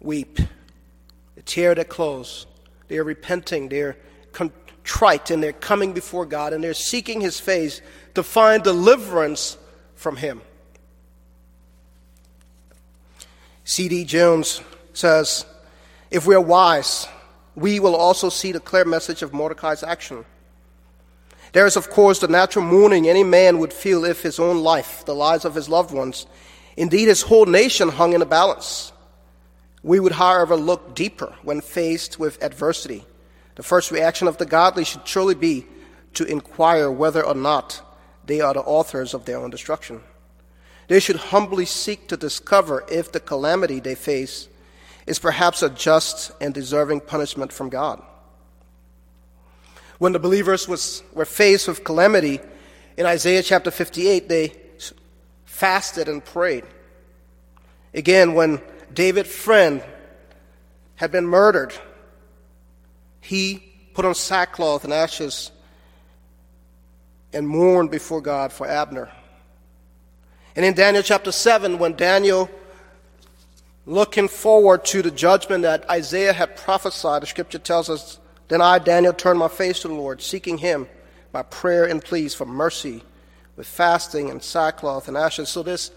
weep. 0.00 0.38
They 0.38 1.42
tear 1.44 1.74
their 1.74 1.84
clothes. 1.84 2.46
They 2.88 2.96
are 2.96 3.04
repenting. 3.04 3.68
They're 3.68 3.98
contrite 4.32 5.30
and 5.30 5.42
they're 5.42 5.52
coming 5.52 5.92
before 5.92 6.24
God 6.24 6.54
and 6.54 6.64
they're 6.64 6.72
seeking 6.72 7.20
His 7.20 7.38
face 7.38 7.82
to 8.14 8.22
find 8.22 8.62
deliverance 8.62 9.58
from 9.96 10.16
him. 10.16 10.40
C.D. 13.64 14.04
Jones 14.04 14.62
says, 14.94 15.44
If 16.10 16.26
we 16.26 16.34
are 16.34 16.40
wise, 16.40 17.06
we 17.54 17.80
will 17.80 17.94
also 17.94 18.30
see 18.30 18.52
the 18.52 18.60
clear 18.60 18.86
message 18.86 19.22
of 19.22 19.34
Mordecai's 19.34 19.82
action. 19.82 20.24
There 21.56 21.64
is, 21.64 21.78
of 21.78 21.88
course, 21.88 22.18
the 22.18 22.28
natural 22.28 22.66
mourning 22.66 23.08
any 23.08 23.24
man 23.24 23.56
would 23.60 23.72
feel 23.72 24.04
if 24.04 24.20
his 24.20 24.38
own 24.38 24.58
life, 24.62 25.06
the 25.06 25.14
lives 25.14 25.46
of 25.46 25.54
his 25.54 25.70
loved 25.70 25.90
ones, 25.90 26.26
indeed 26.76 27.08
his 27.08 27.22
whole 27.22 27.46
nation 27.46 27.88
hung 27.88 28.12
in 28.12 28.20
a 28.20 28.26
balance. 28.26 28.92
We 29.82 29.98
would, 29.98 30.12
however, 30.12 30.54
look 30.54 30.94
deeper 30.94 31.34
when 31.42 31.62
faced 31.62 32.18
with 32.18 32.42
adversity. 32.42 33.06
The 33.54 33.62
first 33.62 33.90
reaction 33.90 34.28
of 34.28 34.36
the 34.36 34.44
godly 34.44 34.84
should 34.84 35.08
surely 35.08 35.34
be 35.34 35.64
to 36.12 36.26
inquire 36.26 36.90
whether 36.90 37.24
or 37.24 37.34
not 37.34 37.80
they 38.26 38.42
are 38.42 38.52
the 38.52 38.60
authors 38.60 39.14
of 39.14 39.24
their 39.24 39.38
own 39.38 39.48
destruction. 39.48 40.02
They 40.88 41.00
should 41.00 41.16
humbly 41.16 41.64
seek 41.64 42.06
to 42.08 42.18
discover 42.18 42.84
if 42.92 43.12
the 43.12 43.20
calamity 43.20 43.80
they 43.80 43.94
face 43.94 44.46
is 45.06 45.18
perhaps 45.18 45.62
a 45.62 45.70
just 45.70 46.32
and 46.38 46.52
deserving 46.52 47.00
punishment 47.00 47.50
from 47.50 47.70
God. 47.70 48.02
When 49.98 50.12
the 50.12 50.18
believers 50.18 50.68
was, 50.68 51.02
were 51.12 51.24
faced 51.24 51.68
with 51.68 51.84
calamity 51.84 52.40
in 52.96 53.06
Isaiah 53.06 53.42
chapter 53.42 53.70
58, 53.70 54.28
they 54.28 54.52
fasted 55.44 56.08
and 56.08 56.24
prayed. 56.24 56.64
Again, 57.94 58.34
when 58.34 58.60
David's 58.92 59.34
friend 59.34 59.82
had 60.96 61.10
been 61.10 61.26
murdered, 61.26 61.72
he 63.20 63.62
put 63.94 64.04
on 64.04 64.14
sackcloth 64.14 64.84
and 64.84 64.92
ashes 64.92 65.50
and 67.32 67.48
mourned 67.48 67.90
before 67.90 68.20
God 68.20 68.52
for 68.52 68.66
Abner. 68.66 69.10
And 70.54 70.64
in 70.64 70.74
Daniel 70.74 71.02
chapter 71.02 71.32
7, 71.32 71.78
when 71.78 71.94
Daniel, 71.94 72.50
looking 73.84 74.28
forward 74.28 74.84
to 74.86 75.02
the 75.02 75.10
judgment 75.10 75.62
that 75.62 75.88
Isaiah 75.90 76.32
had 76.32 76.56
prophesied, 76.56 77.22
the 77.22 77.26
scripture 77.26 77.58
tells 77.58 77.90
us, 77.90 78.18
Then 78.48 78.60
I, 78.60 78.78
Daniel, 78.78 79.12
turned 79.12 79.38
my 79.38 79.48
face 79.48 79.80
to 79.80 79.88
the 79.88 79.94
Lord, 79.94 80.22
seeking 80.22 80.58
him 80.58 80.88
by 81.32 81.42
prayer 81.42 81.84
and 81.84 82.02
pleas 82.02 82.34
for 82.34 82.46
mercy, 82.46 83.02
with 83.56 83.66
fasting 83.66 84.30
and 84.30 84.42
sackcloth 84.42 85.08
and 85.08 85.16
ashes. 85.16 85.48
So, 85.48 85.62
this 85.62 85.90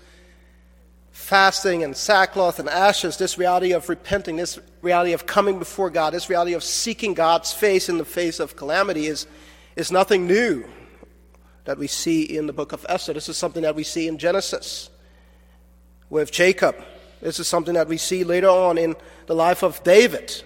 fasting 1.11 1.83
and 1.83 1.95
sackcloth 1.95 2.59
and 2.59 2.69
ashes, 2.69 3.17
this 3.17 3.37
reality 3.37 3.73
of 3.73 3.89
repenting, 3.89 4.37
this 4.37 4.57
reality 4.81 5.13
of 5.13 5.25
coming 5.25 5.59
before 5.59 5.89
God, 5.89 6.13
this 6.13 6.29
reality 6.29 6.53
of 6.53 6.63
seeking 6.63 7.13
God's 7.13 7.51
face 7.51 7.89
in 7.89 7.97
the 7.97 8.05
face 8.05 8.39
of 8.39 8.55
calamity 8.55 9.07
is, 9.07 9.27
is 9.75 9.91
nothing 9.91 10.27
new 10.27 10.65
that 11.65 11.77
we 11.77 11.87
see 11.87 12.23
in 12.23 12.47
the 12.47 12.53
book 12.53 12.71
of 12.71 12.85
Esther. 12.89 13.13
This 13.13 13.29
is 13.29 13.37
something 13.37 13.63
that 13.63 13.75
we 13.75 13.83
see 13.83 14.07
in 14.07 14.17
Genesis 14.17 14.89
with 16.09 16.31
Jacob. 16.31 16.75
This 17.21 17.39
is 17.39 17.47
something 17.47 17.73
that 17.73 17.87
we 17.87 17.97
see 17.97 18.23
later 18.23 18.49
on 18.49 18.77
in 18.77 18.95
the 19.27 19.35
life 19.35 19.63
of 19.63 19.83
David. 19.83 20.41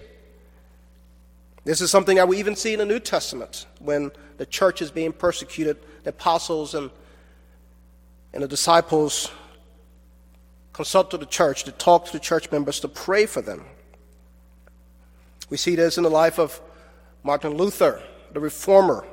This 1.64 1.80
is 1.80 1.90
something 1.90 2.16
that 2.16 2.28
we 2.28 2.38
even 2.38 2.56
see 2.56 2.74
in 2.74 2.78
the 2.78 2.84
New 2.84 3.00
Testament 3.00 3.66
when 3.78 4.12
the 4.36 4.44
church 4.44 4.82
is 4.82 4.90
being 4.90 5.12
persecuted, 5.12 5.78
the 6.02 6.10
apostles 6.10 6.74
and, 6.74 6.90
and 8.34 8.42
the 8.42 8.48
disciples 8.48 9.30
consult 10.74 11.10
to 11.12 11.16
the 11.16 11.26
church, 11.26 11.64
to 11.64 11.72
talk 11.72 12.04
to 12.06 12.12
the 12.12 12.20
church 12.20 12.52
members, 12.52 12.80
to 12.80 12.88
pray 12.88 13.24
for 13.24 13.40
them. 13.40 13.64
We 15.48 15.56
see 15.56 15.74
this 15.74 15.96
in 15.96 16.04
the 16.04 16.10
life 16.10 16.38
of 16.38 16.60
Martin 17.22 17.54
Luther, 17.54 18.02
the 18.32 18.40
reformer, 18.40 19.06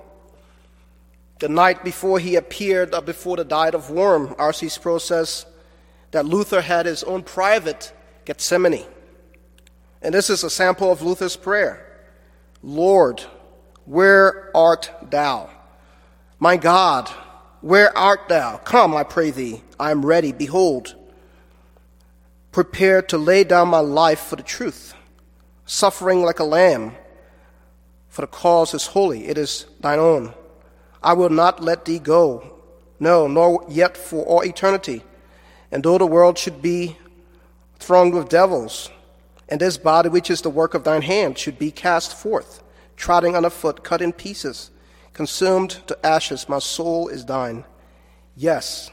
the 1.40 1.48
night 1.48 1.84
before 1.84 2.20
he 2.20 2.36
appeared 2.36 2.94
uh, 2.94 3.02
before 3.02 3.38
the 3.38 3.46
Diet 3.46 3.74
of 3.74 3.90
Worms, 3.90 4.36
R.C. 4.38 4.70
Sproul 4.70 5.00
says 5.00 5.46
that 6.12 6.26
Luther 6.26 6.62
had 6.62 6.86
his 6.86 7.04
own 7.04 7.24
private 7.24 7.94
Gethsemane. 8.26 8.86
And 10.02 10.14
this 10.14 10.30
is 10.30 10.44
a 10.44 10.50
sample 10.50 10.92
of 10.92 11.02
Luther's 11.02 11.36
prayer 11.36 11.91
Lord, 12.64 13.22
where 13.86 14.56
art 14.56 14.92
thou? 15.10 15.50
My 16.40 16.58
God, 16.58 17.10
where 17.62 17.96
art 17.98 18.28
thou? 18.30 18.58
Come, 18.58 18.96
I 18.96 19.04
pray 19.04 19.32
thee, 19.32 19.64
I 19.80 19.92
am 19.92 20.06
ready. 20.06 20.32
Behold, 20.32 20.96
prepared 22.52 23.10
to 23.10 23.18
lay 23.18 23.44
down 23.44 23.70
my 23.70 23.80
life 23.80 24.20
for 24.20 24.36
the 24.36 24.44
truth, 24.44 24.94
suffering 25.66 26.24
like 26.24 26.40
a 26.40 26.44
lamb, 26.44 26.96
for 28.10 28.22
the 28.22 28.28
cause 28.28 28.74
is 28.74 28.88
holy, 28.88 29.28
it 29.28 29.38
is 29.38 29.66
thine 29.80 30.00
own. 30.00 30.34
I 31.02 31.14
will 31.14 31.30
not 31.30 31.64
let 31.64 31.86
thee 31.86 32.00
go, 32.00 32.60
no, 33.00 33.28
nor 33.28 33.66
yet 33.70 33.98
for 33.98 34.24
all 34.26 34.44
eternity. 34.44 35.04
And 35.72 35.84
though 35.84 35.98
the 35.98 36.06
world 36.06 36.38
should 36.38 36.62
be 36.62 36.98
thronged 37.80 38.14
with 38.14 38.30
devils, 38.30 38.92
and 39.52 39.60
this 39.60 39.78
body 39.78 40.08
which 40.08 40.32
is 40.32 40.42
the 40.42 40.50
work 40.50 40.74
of 40.74 40.86
thine 40.86 41.02
hand 41.02 41.38
should 41.38 41.60
be 41.60 41.72
cast 41.72 42.16
forth, 42.16 42.64
trodden 42.96 43.36
a 43.36 43.50
foot, 43.50 43.84
cut 43.84 44.02
in 44.02 44.14
pieces, 44.14 44.72
consumed 45.12 45.72
to 45.88 46.06
ashes. 46.06 46.48
My 46.48 46.60
soul 46.60 47.10
is 47.10 47.26
thine. 47.26 47.66
Yes, 48.38 48.90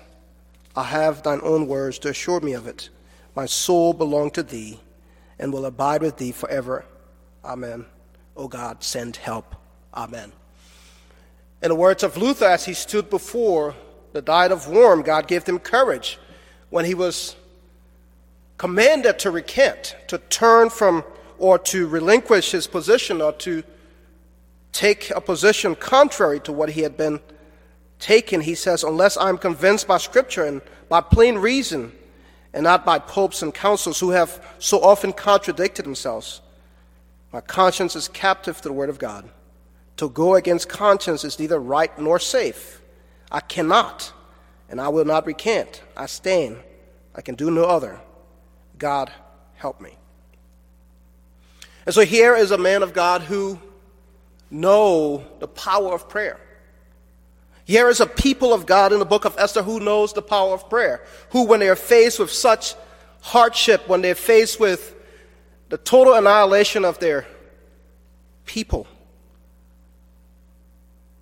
I 0.75 0.83
have 0.83 1.23
thine 1.23 1.41
own 1.45 1.69
words 1.69 2.01
to 2.01 2.09
assure 2.09 2.41
me 2.41 2.55
of 2.55 2.67
it. 2.67 2.89
My 3.37 3.47
soul 3.47 3.93
belong 3.93 4.33
to 4.33 4.43
thee, 4.43 4.81
and 5.39 5.53
will 5.53 5.65
abide 5.65 6.03
with 6.03 6.17
thee 6.17 6.33
forever. 6.33 6.85
Amen. 7.45 7.87
O 8.37 8.49
God, 8.49 8.83
send 8.83 9.15
help. 9.15 9.55
Amen. 9.95 10.33
In 11.63 11.69
the 11.69 11.77
words 11.77 12.03
of 12.03 12.17
Luther, 12.17 12.47
as 12.47 12.65
he 12.65 12.75
stood 12.75 13.09
before 13.11 13.77
the 14.13 14.23
Diet 14.23 14.51
of 14.51 14.67
Worms, 14.69 15.05
God 15.05 15.29
gave 15.29 15.45
him 15.45 15.61
courage 15.61 16.19
when 16.71 16.85
he 16.85 16.95
was 16.95 17.37
commanded 18.59 19.19
to 19.21 19.31
recant, 19.31 19.97
to 20.09 20.19
turn 20.19 20.69
from 20.69 21.05
or 21.39 21.59
to 21.59 21.87
relinquish 21.87 22.51
his 22.51 22.67
position 22.67 23.23
or 23.23 23.33
to 23.33 23.63
take 24.73 25.11
a 25.11 25.21
position 25.21 25.75
contrary 25.77 26.41
to 26.41 26.53
what 26.53 26.71
he 26.71 26.83
had 26.83 26.97
been 26.97 27.21
taken, 27.99 28.41
He 28.41 28.55
says, 28.55 28.85
Unless 28.85 29.17
I'm 29.17 29.39
convinced 29.39 29.87
by 29.87 29.99
Scripture 29.99 30.45
and 30.45 30.61
by 30.89 31.01
plain 31.01 31.37
reason, 31.37 31.93
and 32.53 32.65
not 32.65 32.85
by 32.85 32.99
popes 32.99 33.43
and 33.43 33.55
councils 33.55 34.01
who 34.01 34.11
have 34.11 34.45
so 34.59 34.83
often 34.83 35.13
contradicted 35.13 35.85
themselves, 35.85 36.41
my 37.33 37.41
conscience 37.41 37.95
is 37.95 38.09
captive 38.09 38.57
to 38.59 38.69
the 38.69 38.73
Word 38.73 38.89
of 38.89 38.99
God. 38.99 39.29
To 39.99 40.09
go 40.09 40.35
against 40.35 40.69
conscience 40.69 41.25
is 41.25 41.39
neither 41.39 41.59
right 41.59 41.97
nor 41.99 42.19
safe. 42.19 42.81
I 43.31 43.41
cannot, 43.41 44.13
and 44.69 44.81
I 44.81 44.89
will 44.89 45.05
not 45.05 45.27
recant. 45.27 45.83
I 45.97 46.07
stand. 46.07 46.59
I 47.15 47.21
can 47.21 47.35
do 47.35 47.51
no 47.51 47.65
other. 47.65 48.01
God, 48.79 49.11
help 49.57 49.81
me. 49.81 49.97
And 51.85 51.95
so 51.95 52.03
here 52.03 52.35
is 52.35 52.51
a 52.51 52.59
man 52.59 52.83
of 52.83 52.93
God 52.93 53.23
who 53.23 53.59
know 54.51 55.25
the 55.41 55.49
power 55.49 55.95
of 55.95 56.09
prayer. 56.09 56.39
Here 57.65 57.89
is 57.89 58.01
a 58.01 58.07
people 58.07 58.55
of 58.55 58.65
God 58.65 58.93
in 58.93 58.99
the 58.99 59.05
book 59.05 59.25
of 59.25 59.37
Esther 59.39 59.63
who 59.63 59.81
knows 59.81 60.13
the 60.13 60.23
power 60.23 60.55
of 60.55 60.71
prayer, 60.71 61.03
who 61.31 61.45
when 61.45 61.61
they 61.61 61.69
are 61.69 61.77
faced 61.77 62.19
with 62.19 62.31
such 62.33 62.75
hardship, 63.21 63.87
when 63.89 64.01
they're 64.01 64.15
faced 64.15 64.59
with 64.59 64.95
the 65.69 65.77
total 65.77 66.15
annihilation 66.15 66.85
of 66.85 66.99
their 66.99 67.27
people, 68.47 68.87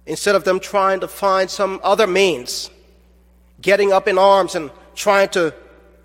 instead 0.05 0.37
of 0.37 0.45
them 0.45 0.61
trying 0.61 1.01
to 1.01 1.09
find 1.09 1.51
some 1.51 1.81
other 1.83 2.07
means, 2.07 2.71
getting 3.61 3.93
up 3.93 4.07
in 4.07 4.19
arms 4.19 4.55
and 4.55 4.71
trying 4.95 5.29
to 5.31 5.53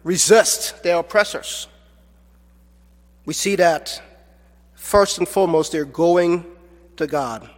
resist 0.03 0.83
their 0.83 0.97
oppressors. 0.97 1.67
We 3.25 3.33
see 3.33 3.55
that 3.55 4.01
first 4.73 5.17
and 5.17 5.27
foremost, 5.27 5.71
they're 5.71 5.85
going 5.85 6.45
to 6.97 7.07
God. 7.07 7.49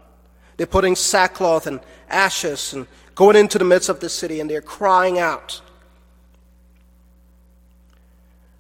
They're 0.57 0.67
putting 0.67 0.95
sackcloth 0.95 1.67
and 1.67 1.79
ashes 2.09 2.73
and 2.73 2.87
going 3.15 3.35
into 3.35 3.57
the 3.57 3.65
midst 3.65 3.89
of 3.89 3.99
the 3.99 4.09
city 4.09 4.39
and 4.39 4.49
they're 4.49 4.61
crying 4.61 5.19
out. 5.19 5.61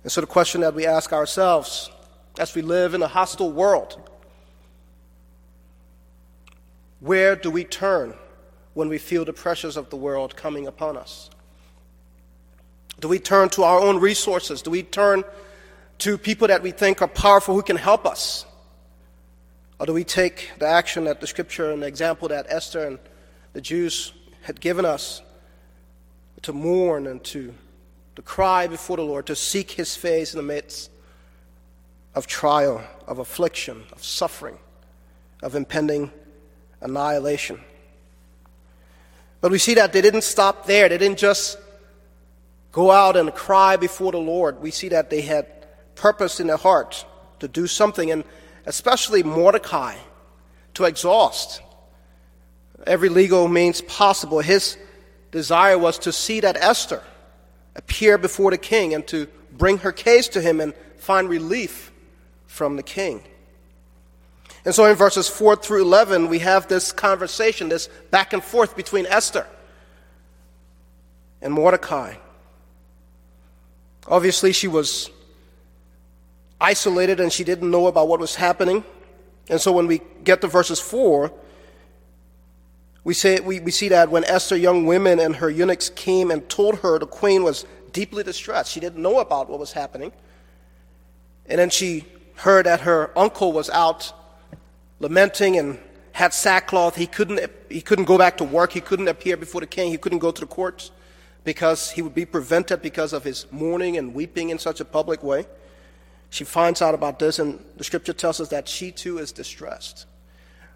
And 0.03 0.11
so, 0.11 0.21
the 0.21 0.27
question 0.27 0.61
that 0.61 0.73
we 0.73 0.85
ask 0.85 1.13
ourselves 1.13 1.89
as 2.37 2.55
we 2.55 2.61
live 2.61 2.93
in 2.93 3.01
a 3.01 3.07
hostile 3.07 3.51
world 3.51 4.01
where 6.99 7.35
do 7.35 7.51
we 7.51 7.65
turn 7.65 8.13
when 8.73 8.87
we 8.87 8.97
feel 8.97 9.25
the 9.25 9.33
pressures 9.33 9.75
of 9.75 9.89
the 9.89 9.97
world 9.97 10.37
coming 10.37 10.67
upon 10.67 10.95
us? 10.95 11.29
Do 13.03 13.09
we 13.09 13.19
turn 13.19 13.49
to 13.49 13.63
our 13.63 13.81
own 13.81 13.99
resources? 13.99 14.61
Do 14.61 14.71
we 14.71 14.81
turn 14.81 15.25
to 15.97 16.17
people 16.17 16.47
that 16.47 16.63
we 16.63 16.71
think 16.71 17.01
are 17.01 17.07
powerful 17.09 17.53
who 17.53 17.61
can 17.61 17.75
help 17.75 18.05
us? 18.05 18.45
Or 19.77 19.85
do 19.85 19.91
we 19.91 20.05
take 20.05 20.51
the 20.57 20.67
action 20.67 21.03
that 21.03 21.19
the 21.19 21.27
scripture 21.27 21.69
and 21.71 21.83
the 21.83 21.87
example 21.87 22.29
that 22.29 22.45
Esther 22.47 22.87
and 22.87 22.99
the 23.51 23.59
Jews 23.59 24.13
had 24.43 24.61
given 24.61 24.85
us 24.85 25.21
to 26.43 26.53
mourn 26.53 27.05
and 27.05 27.21
to, 27.25 27.53
to 28.15 28.21
cry 28.21 28.67
before 28.67 28.95
the 28.95 29.03
Lord, 29.03 29.25
to 29.25 29.35
seek 29.35 29.71
his 29.71 29.97
face 29.97 30.33
in 30.33 30.37
the 30.37 30.53
midst 30.53 30.89
of 32.15 32.25
trial, 32.25 32.81
of 33.05 33.19
affliction, 33.19 33.83
of 33.91 34.01
suffering, 34.01 34.57
of 35.41 35.55
impending 35.55 36.09
annihilation? 36.79 37.59
But 39.41 39.51
we 39.51 39.57
see 39.57 39.73
that 39.73 39.91
they 39.91 39.99
didn't 39.99 40.23
stop 40.23 40.67
there. 40.67 40.87
They 40.87 40.97
didn't 40.97 41.19
just 41.19 41.57
go 42.73 42.91
out 42.91 43.15
and 43.15 43.33
cry 43.33 43.77
before 43.77 44.11
the 44.11 44.17
Lord. 44.17 44.61
We 44.61 44.71
see 44.71 44.89
that 44.89 45.09
they 45.09 45.21
had 45.21 45.47
purpose 45.95 46.41
in 46.41 46.47
their 46.47 46.57
heart 46.57 47.05
to 47.39 47.47
do 47.47 47.67
something, 47.67 48.11
and 48.11 48.25
especially 48.65 49.23
Mordecai, 49.23 49.95
to 50.73 50.83
exhaust 50.83 51.61
every 52.85 53.09
legal 53.09 53.47
means 53.47 53.81
possible. 53.81 54.39
His 54.39 54.77
desire 55.31 55.77
was 55.77 55.99
to 55.99 56.11
see 56.11 56.39
that 56.41 56.57
Esther 56.57 57.01
appear 57.75 58.17
before 58.17 58.51
the 58.51 58.57
king 58.57 58.93
and 58.93 59.05
to 59.07 59.27
bring 59.51 59.77
her 59.79 59.91
case 59.91 60.27
to 60.29 60.41
him 60.41 60.59
and 60.59 60.73
find 60.97 61.29
relief 61.29 61.91
from 62.47 62.75
the 62.75 62.83
king. 62.83 63.21
And 64.65 64.73
so 64.73 64.85
in 64.85 64.95
verses 64.95 65.27
4 65.29 65.57
through 65.57 65.83
11, 65.83 66.27
we 66.27 66.39
have 66.39 66.67
this 66.67 66.91
conversation, 66.91 67.69
this 67.69 67.87
back 68.11 68.33
and 68.33 68.43
forth 68.43 68.75
between 68.75 69.05
Esther 69.05 69.45
and 71.41 71.53
Mordecai. 71.53 72.15
Obviously, 74.13 74.51
she 74.51 74.67
was 74.67 75.09
isolated 76.61 77.19
and 77.19 77.33
she 77.33 77.43
didn't 77.43 77.71
know 77.71 77.87
about 77.87 78.07
what 78.07 78.19
was 78.19 78.35
happening. 78.35 78.83
And 79.49 79.59
so 79.59 79.71
when 79.71 79.87
we 79.87 80.01
get 80.23 80.39
to 80.41 80.47
verses 80.47 80.79
4, 80.79 81.33
we, 83.03 83.15
say, 83.15 83.39
we, 83.39 83.59
we 83.59 83.71
see 83.71 83.89
that 83.89 84.11
when 84.11 84.23
Esther, 84.25 84.55
young 84.55 84.85
women, 84.85 85.19
and 85.19 85.37
her 85.37 85.49
eunuchs 85.49 85.89
came 85.89 86.29
and 86.29 86.47
told 86.47 86.77
her 86.81 86.99
the 86.99 87.07
queen 87.07 87.41
was 87.41 87.65
deeply 87.91 88.21
distressed, 88.21 88.71
she 88.71 88.79
didn't 88.79 89.01
know 89.01 89.19
about 89.19 89.49
what 89.49 89.57
was 89.57 89.71
happening. 89.71 90.11
And 91.47 91.57
then 91.57 91.71
she 91.71 92.05
heard 92.35 92.67
that 92.67 92.81
her 92.81 93.17
uncle 93.17 93.51
was 93.51 93.71
out 93.71 94.13
lamenting 94.99 95.57
and 95.57 95.79
had 96.11 96.35
sackcloth. 96.35 96.95
He 96.95 97.07
couldn't, 97.07 97.51
he 97.67 97.81
couldn't 97.81 98.05
go 98.05 98.19
back 98.19 98.37
to 98.37 98.43
work. 98.43 98.73
He 98.73 98.81
couldn't 98.81 99.07
appear 99.07 99.37
before 99.37 99.61
the 99.61 99.65
king. 99.65 99.89
He 99.89 99.97
couldn't 99.97 100.19
go 100.19 100.29
to 100.29 100.41
the 100.41 100.45
courts 100.45 100.91
because 101.43 101.91
he 101.91 102.01
would 102.01 102.15
be 102.15 102.25
prevented 102.25 102.81
because 102.81 103.13
of 103.13 103.23
his 103.23 103.45
mourning 103.51 103.97
and 103.97 104.13
weeping 104.13 104.49
in 104.49 104.59
such 104.59 104.79
a 104.79 104.85
public 104.85 105.23
way. 105.23 105.45
She 106.29 106.43
finds 106.43 106.81
out 106.81 106.95
about 106.95 107.19
this, 107.19 107.39
and 107.39 107.63
the 107.77 107.83
scripture 107.83 108.13
tells 108.13 108.39
us 108.39 108.49
that 108.49 108.67
she 108.67 108.91
too 108.91 109.19
is 109.19 109.31
distressed. 109.31 110.05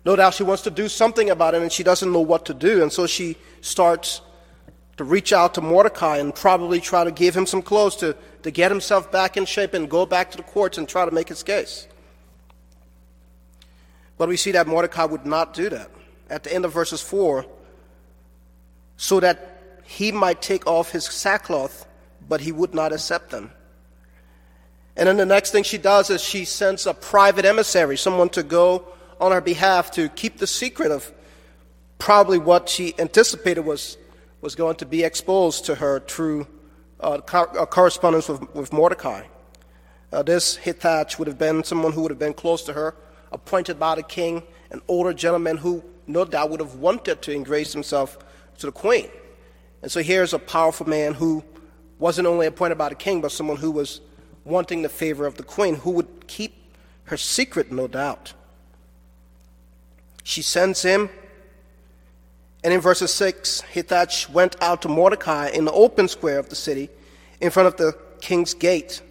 No 0.05 0.15
doubt 0.15 0.35
she 0.35 0.43
wants 0.43 0.63
to 0.63 0.69
do 0.69 0.87
something 0.87 1.29
about 1.29 1.55
it, 1.55 1.61
and 1.61 1.71
she 1.71 1.83
doesn't 1.83 2.11
know 2.11 2.21
what 2.21 2.45
to 2.45 2.53
do, 2.53 2.83
and 2.83 2.91
so 2.91 3.07
she 3.07 3.37
starts 3.61 4.21
to 4.97 5.03
reach 5.03 5.31
out 5.31 5.53
to 5.53 5.61
Mordecai 5.61 6.17
and 6.17 6.33
probably 6.33 6.81
try 6.81 7.03
to 7.03 7.11
give 7.11 7.35
him 7.35 7.45
some 7.45 7.61
clothes 7.61 7.95
to, 7.97 8.15
to 8.43 8.51
get 8.51 8.71
himself 8.71 9.11
back 9.11 9.37
in 9.37 9.45
shape 9.45 9.73
and 9.73 9.89
go 9.89 10.05
back 10.05 10.31
to 10.31 10.37
the 10.37 10.43
courts 10.43 10.77
and 10.77 10.87
try 10.87 11.05
to 11.05 11.11
make 11.11 11.29
his 11.29 11.43
case. 11.43 11.87
But 14.17 14.29
we 14.29 14.37
see 14.37 14.51
that 14.51 14.67
Mordecai 14.67 15.05
would 15.05 15.25
not 15.25 15.53
do 15.53 15.69
that. 15.69 15.91
At 16.29 16.43
the 16.43 16.53
end 16.53 16.65
of 16.65 16.73
verses 16.73 17.01
4, 17.01 17.45
so 18.97 19.19
that 19.19 19.56
he 19.87 20.11
might 20.11 20.41
take 20.41 20.67
off 20.67 20.91
his 20.91 21.05
sackcloth, 21.05 21.87
but 22.27 22.41
he 22.41 22.51
would 22.51 22.73
not 22.73 22.91
accept 22.91 23.29
them. 23.29 23.51
And 24.97 25.07
then 25.07 25.15
the 25.15 25.25
next 25.25 25.51
thing 25.51 25.63
she 25.63 25.77
does 25.77 26.09
is 26.09 26.21
she 26.21 26.43
sends 26.43 26.85
a 26.85 26.93
private 26.93 27.45
emissary, 27.45 27.97
someone 27.97 28.27
to 28.29 28.43
go 28.43 28.85
on 29.21 29.31
her 29.31 29.39
behalf 29.39 29.91
to 29.91 30.09
keep 30.09 30.39
the 30.39 30.45
secret 30.45 30.91
of 30.91 31.13
probably 31.99 32.37
what 32.37 32.67
she 32.67 32.93
anticipated 32.99 33.61
was, 33.61 33.97
was 34.41 34.55
going 34.55 34.75
to 34.75 34.85
be 34.85 35.05
exposed 35.05 35.63
to 35.65 35.75
her 35.75 36.01
through 36.01 36.47
uh, 36.99 37.21
uh, 37.31 37.65
correspondence 37.65 38.27
with, 38.27 38.53
with 38.53 38.73
Mordecai. 38.73 39.23
Uh, 40.11 40.21
this 40.21 40.57
Hathach 40.57 41.17
would 41.17 41.29
have 41.29 41.37
been 41.37 41.63
someone 41.63 41.93
who 41.93 42.01
would 42.01 42.11
have 42.11 42.19
been 42.19 42.33
close 42.33 42.63
to 42.63 42.73
her, 42.73 42.93
appointed 43.31 43.79
by 43.79 43.95
the 43.95 44.03
king, 44.03 44.43
an 44.69 44.81
older 44.89 45.13
gentleman 45.13 45.55
who 45.55 45.81
no 46.07 46.25
doubt 46.25 46.49
would 46.49 46.59
have 46.59 46.75
wanted 46.75 47.21
to 47.21 47.31
ingrace 47.31 47.71
himself 47.71 48.17
to 48.57 48.65
the 48.65 48.71
queen. 48.73 49.09
And 49.81 49.91
so 49.91 50.01
here's 50.01 50.33
a 50.33 50.39
powerful 50.39 50.87
man 50.87 51.13
who 51.13 51.43
wasn't 51.99 52.27
only 52.27 52.47
appointed 52.47 52.77
by 52.77 52.89
the 52.89 52.95
king, 52.95 53.21
but 53.21 53.31
someone 53.31 53.57
who 53.57 53.71
was 53.71 54.01
wanting 54.43 54.81
the 54.81 54.89
favor 54.89 55.25
of 55.25 55.35
the 55.35 55.43
queen, 55.43 55.75
who 55.75 55.91
would 55.91 56.27
keep 56.27 56.53
her 57.05 57.17
secret, 57.17 57.71
no 57.71 57.87
doubt. 57.87 58.33
She 60.23 60.41
sends 60.41 60.81
him, 60.81 61.09
and 62.63 62.73
in 62.73 62.81
verse 62.81 62.99
6, 62.99 63.61
Hathach 63.73 64.29
went 64.29 64.61
out 64.61 64.81
to 64.81 64.89
Mordecai 64.89 65.49
in 65.49 65.65
the 65.65 65.71
open 65.71 66.07
square 66.07 66.39
of 66.39 66.49
the 66.49 66.55
city, 66.55 66.89
in 67.39 67.49
front 67.49 67.67
of 67.67 67.77
the 67.77 67.97
king's 68.19 68.53
gate. 68.53 69.01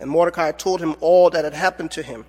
And 0.00 0.10
Mordecai 0.10 0.52
told 0.52 0.80
him 0.80 0.96
all 1.00 1.30
that 1.30 1.44
had 1.44 1.54
happened 1.54 1.90
to 1.92 2.02
him, 2.02 2.24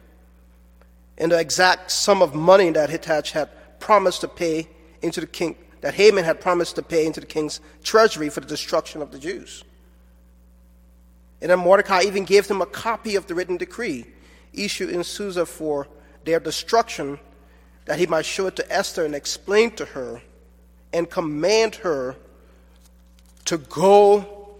and 1.17 1.32
the 1.32 1.39
exact 1.39 1.91
sum 1.91 2.21
of 2.21 2.36
money 2.36 2.69
that 2.71 2.89
Hathach 2.89 3.32
had 3.32 3.50
promised 3.80 4.21
to 4.21 4.28
pay 4.28 4.67
into 5.02 5.19
the 5.19 5.28
king, 5.28 5.56
that 5.81 5.93
Haman 5.93 6.23
had 6.23 6.41
promised 6.41 6.75
to 6.75 6.81
pay 6.81 7.05
into 7.05 7.19
the 7.19 7.25
king's 7.25 7.59
treasury 7.83 8.29
for 8.29 8.39
the 8.39 8.47
destruction 8.47 9.01
of 9.01 9.11
the 9.11 9.19
Jews. 9.19 9.63
And 11.41 11.51
then 11.51 11.59
Mordecai 11.59 12.01
even 12.03 12.25
gave 12.25 12.47
them 12.47 12.61
a 12.61 12.65
copy 12.65 13.15
of 13.15 13.27
the 13.27 13.35
written 13.35 13.57
decree 13.57 14.05
issued 14.53 14.89
in 14.89 15.03
Susa 15.03 15.45
for 15.45 15.87
their 16.25 16.39
destruction, 16.39 17.19
that 17.85 17.99
he 17.99 18.07
might 18.07 18.25
show 18.25 18.47
it 18.47 18.55
to 18.55 18.73
Esther 18.73 19.05
and 19.05 19.15
explain 19.15 19.71
to 19.71 19.85
her 19.85 20.21
and 20.91 21.09
command 21.09 21.75
her 21.75 22.15
to 23.45 23.57
go 23.57 24.55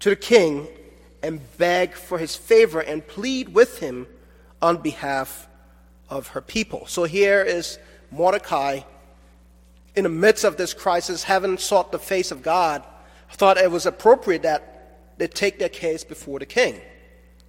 to 0.00 0.10
the 0.10 0.16
king 0.16 0.68
and 1.22 1.40
beg 1.56 1.94
for 1.94 2.18
his 2.18 2.36
favor 2.36 2.80
and 2.80 3.06
plead 3.06 3.48
with 3.54 3.78
him 3.78 4.06
on 4.60 4.76
behalf 4.78 5.48
of 6.10 6.28
her 6.28 6.40
people. 6.40 6.86
So 6.86 7.04
here 7.04 7.42
is 7.42 7.78
Mordecai 8.10 8.80
in 9.96 10.02
the 10.02 10.10
midst 10.10 10.44
of 10.44 10.58
this 10.58 10.74
crisis, 10.74 11.24
having 11.24 11.56
sought 11.56 11.90
the 11.90 11.98
face 11.98 12.30
of 12.30 12.42
God, 12.42 12.84
thought 13.32 13.56
it 13.56 13.70
was 13.70 13.86
appropriate 13.86 14.42
that 14.42 14.98
they 15.16 15.26
take 15.26 15.58
their 15.58 15.70
case 15.70 16.04
before 16.04 16.38
the 16.38 16.46
king. 16.46 16.80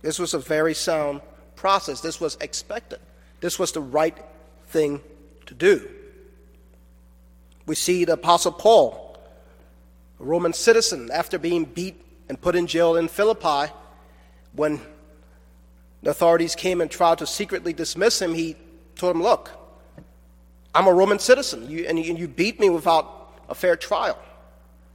This 0.01 0.17
was 0.17 0.33
a 0.33 0.39
very 0.39 0.73
sound 0.73 1.21
process. 1.55 1.99
This 1.99 2.21
was 2.21 2.37
expected. 2.39 2.99
This 3.41 3.59
was 3.59 3.73
the 3.73 3.81
right 3.81 4.17
thing 4.67 5.01
to 5.45 5.53
do. 5.53 5.89
We 7.65 7.75
see 7.75 8.05
the 8.05 8.13
Apostle 8.13 8.53
Paul, 8.53 9.19
a 10.19 10.23
Roman 10.23 10.53
citizen, 10.53 11.09
after 11.11 11.37
being 11.37 11.65
beat 11.65 12.01
and 12.29 12.39
put 12.39 12.55
in 12.55 12.65
jail 12.65 12.95
in 12.95 13.09
Philippi, 13.09 13.71
when 14.53 14.79
the 16.01 16.11
authorities 16.11 16.55
came 16.55 16.79
and 16.79 16.89
tried 16.89 17.17
to 17.17 17.27
secretly 17.27 17.73
dismiss 17.73 18.21
him, 18.21 18.33
he 18.33 18.55
told 18.95 19.15
them, 19.15 19.23
Look, 19.23 19.51
I'm 20.77 20.85
a 20.85 20.93
Roman 20.93 21.17
citizen, 21.17 21.67
you, 21.67 21.85
and, 21.87 21.97
you, 21.97 22.27
beat 22.27 22.59
me 22.59 22.69
without 22.69 23.33
a 23.49 23.55
fair 23.55 23.75
trial, 23.75 24.19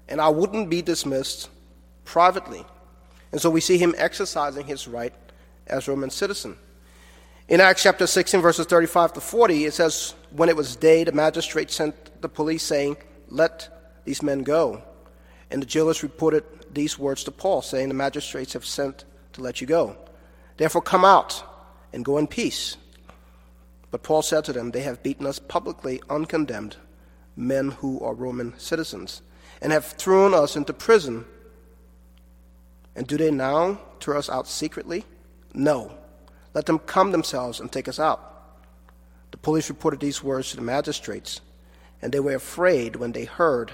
and 0.09 0.21
I 0.21 0.29
wouldn't 0.29 0.71
be 0.71 0.81
dismissed 0.81 1.51
privately. 2.05 2.65
And 3.33 3.41
so 3.41 3.51
we 3.51 3.61
see 3.61 3.79
him 3.79 3.93
exercising 3.99 4.65
his 4.65 4.87
right 4.87 5.13
as 5.67 5.89
Roman 5.89 6.11
citizen. 6.11 6.57
In 7.49 7.61
Acts 7.61 7.83
chapter 7.83 8.07
16, 8.07 8.41
verses 8.41 8.67
35 8.67 9.15
to 9.15 9.21
40, 9.21 9.65
it 9.65 9.75
says, 9.75 10.15
When 10.31 10.49
it 10.49 10.55
was 10.55 10.77
day, 10.77 11.03
the 11.03 11.11
magistrate 11.11 11.73
sent 11.73 12.23
the 12.23 12.29
police, 12.29 12.63
saying, 12.63 12.97
Let 13.29 13.99
these 14.05 14.23
men 14.23 14.45
go. 14.45 14.85
And 15.51 15.61
the 15.61 15.67
jailers 15.67 16.05
reported 16.05 16.45
these 16.73 16.97
words 16.97 17.25
to 17.25 17.33
Paul, 17.33 17.61
saying, 17.61 17.89
The 17.89 17.95
magistrates 17.95 18.53
have 18.53 18.65
sent 18.65 19.05
to 19.33 19.41
let 19.41 19.61
you 19.61 19.67
go. 19.67 19.97
Therefore, 20.59 20.83
come 20.83 21.05
out 21.05 21.43
and 21.93 22.05
go 22.05 22.19
in 22.19 22.29
peace. 22.29 22.77
But 23.93 24.03
Paul 24.03 24.23
said 24.23 24.45
to 24.47 24.55
them, 24.55 24.71
They 24.71 24.81
have 24.81 25.03
beaten 25.03 25.27
us 25.27 25.39
publicly, 25.39 26.03
uncondemned, 26.09 26.77
men 27.37 27.73
who 27.73 28.01
are 28.01 28.15
Roman 28.15 28.59
citizens, 28.59 29.21
and 29.61 29.71
have 29.71 29.85
thrown 29.85 30.35
us 30.35 30.57
into 30.57 30.73
prison. 30.73 31.27
And 32.97 33.07
do 33.07 33.19
they 33.19 33.31
now 33.31 33.81
throw 34.01 34.19
us 34.19 34.31
out 34.31 34.49
secretly? 34.49 35.05
No. 35.53 35.93
Let 36.55 36.67
them 36.67 36.79
come 36.79 37.13
themselves 37.13 37.61
and 37.61 37.71
take 37.71 37.87
us 37.87 38.01
out. 38.01 38.31
The 39.31 39.37
police 39.37 39.69
reported 39.69 40.01
these 40.01 40.23
words 40.23 40.51
to 40.51 40.57
the 40.57 40.63
magistrates, 40.63 41.43
and 42.01 42.13
they 42.13 42.21
were 42.21 42.35
afraid 42.35 42.97
when 42.97 43.13
they 43.13 43.25
heard 43.27 43.73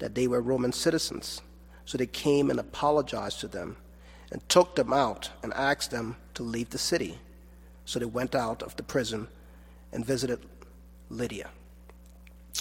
that 0.00 0.16
they 0.16 0.26
were 0.26 0.40
Roman 0.40 0.72
citizens. 0.72 1.40
So 1.84 1.96
they 1.98 2.06
came 2.06 2.50
and 2.50 2.58
apologized 2.58 3.38
to 3.40 3.48
them, 3.48 3.76
and 4.32 4.48
took 4.48 4.74
them 4.74 4.92
out 4.92 5.30
and 5.40 5.52
asked 5.54 5.92
them 5.92 6.16
to 6.34 6.42
leave 6.42 6.70
the 6.70 6.78
city. 6.78 7.18
So 7.84 8.00
they 8.00 8.06
went 8.06 8.34
out 8.34 8.62
of 8.64 8.74
the 8.74 8.82
prison 8.82 9.28
and 9.92 10.04
visited 10.04 10.40
Lydia. 11.10 11.50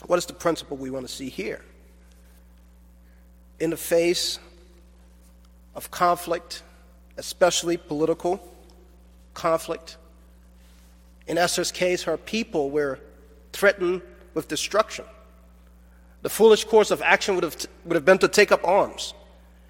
What 0.06 0.18
is 0.18 0.26
the 0.26 0.34
principle 0.34 0.78
we 0.78 0.90
want 0.90 1.08
to 1.08 1.14
see 1.14 1.30
here? 1.30 1.62
In 3.60 3.70
the 3.70 3.78
face 3.78 4.40
of 5.76 5.92
conflict, 5.92 6.64
especially 7.18 7.78
political, 7.78 8.42
conflict. 9.34 9.98
In 11.28 11.38
Esther's 11.38 11.72
case, 11.72 12.04
her 12.04 12.18
people 12.18 12.72
were 12.72 13.00
threatened 13.54 14.02
with 14.34 14.48
destruction. 14.48 15.06
The 16.24 16.30
foolish 16.30 16.66
course 16.66 16.92
of 16.92 17.02
action 17.02 17.36
would 17.36 17.44
have, 17.44 17.56
would 17.86 17.96
have 17.96 18.06
been 18.06 18.18
to 18.20 18.28
take 18.28 18.52
up 18.52 18.66
arms 18.68 19.14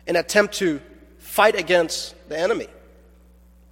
and 0.08 0.18
attempt 0.18 0.56
to 0.56 0.82
fight 1.18 1.56
against 1.56 2.16
the 2.30 2.38
enemy. 2.38 2.68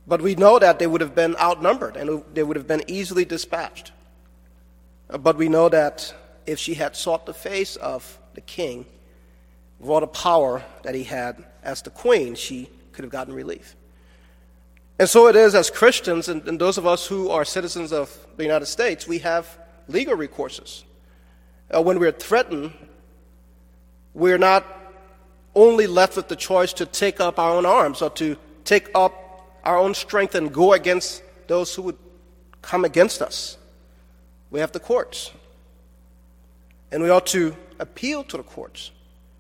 But 0.10 0.24
we 0.24 0.34
know 0.34 0.58
that 0.58 0.80
they 0.80 0.88
would 0.88 1.02
have 1.02 1.13
been 1.13 1.36
outnumbered 1.36 1.95
and 1.95 2.24
they 2.34 2.41
would 2.41 2.58
have 2.58 2.65
been 2.65 2.84
easily 2.88 3.26
dispatched. 3.26 3.91
But 5.08 5.38
we 5.38 5.50
know 5.50 5.69
that 5.69 6.13
if 6.48 6.58
she 6.58 6.74
had 6.74 6.95
sought 6.95 7.28
the 7.28 7.34
face 7.34 7.76
of 7.76 8.17
the 8.34 8.41
king, 8.41 8.88
with 9.80 9.91
all 9.91 10.00
the 10.00 10.08
power 10.08 10.63
that 10.82 10.95
he 10.95 11.04
had 11.04 11.45
as 11.63 11.84
the 11.84 11.91
queen, 11.91 12.34
she 12.34 12.69
could 12.91 13.04
have 13.04 13.12
gotten 13.12 13.36
relief. 13.36 13.76
And 14.98 15.08
so 15.08 15.28
it 15.28 15.36
is 15.36 15.54
as 15.54 15.69
Christians, 15.69 16.28
and, 16.28 16.45
and, 16.48 16.60
those 16.60 16.78
of 16.80 16.88
us 16.88 17.06
who 17.06 17.30
are 17.30 17.45
citizens 17.45 17.93
of 17.93 18.10
the 18.36 18.43
United 18.43 18.65
States, 18.65 19.08
we 19.08 19.19
have 19.19 19.60
legal 19.88 20.17
recourses. 20.17 20.84
Uh, 21.74 21.82
when 21.82 22.00
we're 22.00 22.12
threatened, 22.12 22.74
we're 24.15 24.39
not 24.39 24.65
only 25.54 25.86
left 25.86 26.17
with 26.17 26.28
the 26.28 26.36
choice 26.36 26.74
to 26.74 26.86
take 26.86 27.22
up 27.22 27.38
our 27.38 27.56
own 27.56 27.65
arms 27.65 28.02
or 28.02 28.10
to 28.10 28.36
take 28.65 28.89
up 28.95 29.29
our 29.63 29.78
own 29.78 29.93
strength 29.93 30.36
and 30.36 30.54
go 30.54 30.74
against 30.74 31.24
those 31.48 31.74
who 31.76 31.84
would 31.84 31.98
come 32.62 32.86
against 32.86 33.22
us. 33.22 33.58
We 34.52 34.60
have 34.60 34.72
the 34.72 34.80
courts. 34.80 35.32
And 36.91 37.04
we 37.04 37.10
ought 37.10 37.28
to 37.28 37.56
appeal 37.80 38.24
to 38.26 38.38
the 38.38 38.43
courts 38.43 38.91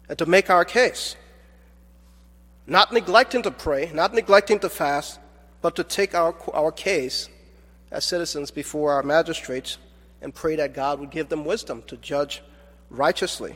and 0.07 0.17
to 0.17 0.25
make 0.25 0.49
our 0.49 0.65
case. 0.65 1.15
Not 2.67 2.93
neglecting 2.93 3.41
to 3.43 3.51
pray, 3.51 3.91
not 3.93 4.13
neglecting 4.13 4.59
to 4.59 4.69
fast, 4.69 5.19
but 5.61 5.75
to 5.75 5.83
take 5.83 6.13
our, 6.13 6.35
our 6.53 6.71
case 6.71 7.29
as 7.91 8.05
citizens 8.05 8.51
before 8.51 8.93
our 8.93 9.03
magistrates 9.03 9.77
and 10.21 10.33
pray 10.33 10.55
that 10.57 10.73
God 10.73 10.99
would 10.99 11.09
give 11.09 11.29
them 11.29 11.45
wisdom 11.45 11.83
to 11.87 11.97
judge 11.97 12.43
righteously. 12.89 13.55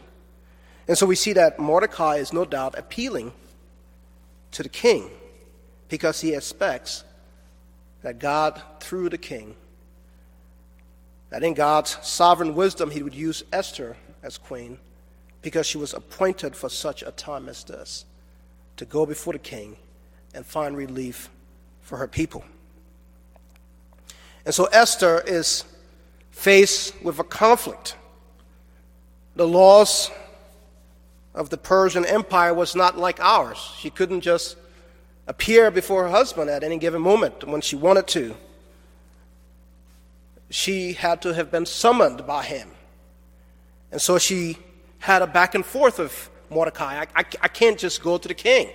And 0.88 0.98
so 0.98 1.06
we 1.06 1.16
see 1.16 1.34
that 1.34 1.60
Mordecai 1.60 2.16
is 2.16 2.34
no 2.34 2.46
doubt 2.46 2.78
appealing 2.78 3.34
to 4.52 4.64
the 4.64 4.70
king 4.70 5.10
because 5.90 6.22
he 6.22 6.34
expects 6.34 7.04
that 8.02 8.20
God, 8.20 8.62
through 8.80 9.10
the 9.10 9.18
king, 9.18 9.56
that 11.30 11.44
in 11.44 11.54
God's 11.54 11.98
sovereign 12.02 12.54
wisdom, 12.54 12.92
he 12.92 13.02
would 13.02 13.16
use 13.16 13.44
Esther 13.52 13.98
as 14.22 14.38
queen 14.38 14.78
because 15.42 15.66
she 15.66 15.78
was 15.78 15.94
appointed 15.94 16.56
for 16.56 16.70
such 16.70 17.04
a 17.04 17.12
time 17.12 17.50
as 17.50 17.64
this 17.64 18.06
to 18.78 18.86
go 18.86 19.06
before 19.06 19.34
the 19.34 19.40
king 19.40 19.78
and 20.34 20.46
find 20.46 20.76
relief 20.76 21.30
for 21.82 21.98
her 21.98 22.08
people. 22.08 22.44
And 24.46 24.54
so 24.54 24.66
Esther 24.66 25.24
is 25.26 25.64
faced 26.32 27.02
with 27.04 27.20
a 27.20 27.24
conflict. 27.24 27.96
The 29.36 29.48
laws 29.48 30.12
of 31.34 31.50
the 31.50 31.58
Persian 31.58 32.06
Empire 32.06 32.54
was 32.54 32.76
not 32.76 32.98
like 32.98 33.20
ours. 33.20 33.58
She 33.80 33.90
couldn't 33.90 34.22
just 34.22 34.58
appear 35.28 35.72
before 35.72 36.04
her 36.04 36.10
husband 36.10 36.50
at 36.50 36.64
any 36.64 36.78
given 36.78 37.02
moment 37.02 37.44
when 37.46 37.62
she 37.62 37.76
wanted 37.76 38.08
to. 38.08 38.36
She 40.50 40.94
had 40.94 41.22
to 41.22 41.34
have 41.34 41.50
been 41.50 41.66
summoned 41.66 42.28
by 42.28 42.44
him. 42.44 42.70
And 43.92 44.02
so 44.02 44.18
she 44.18 44.58
had 45.00 45.22
a 45.22 45.28
back 45.28 45.56
and 45.56 45.66
forth 45.66 46.00
with 46.00 46.30
Mordecai. 46.50 47.02
I, 47.02 47.08
I, 47.16 47.26
I 47.42 47.48
can't 47.48 47.78
just 47.78 48.04
go 48.04 48.18
to 48.18 48.28
the 48.28 48.34
king. 48.34 48.70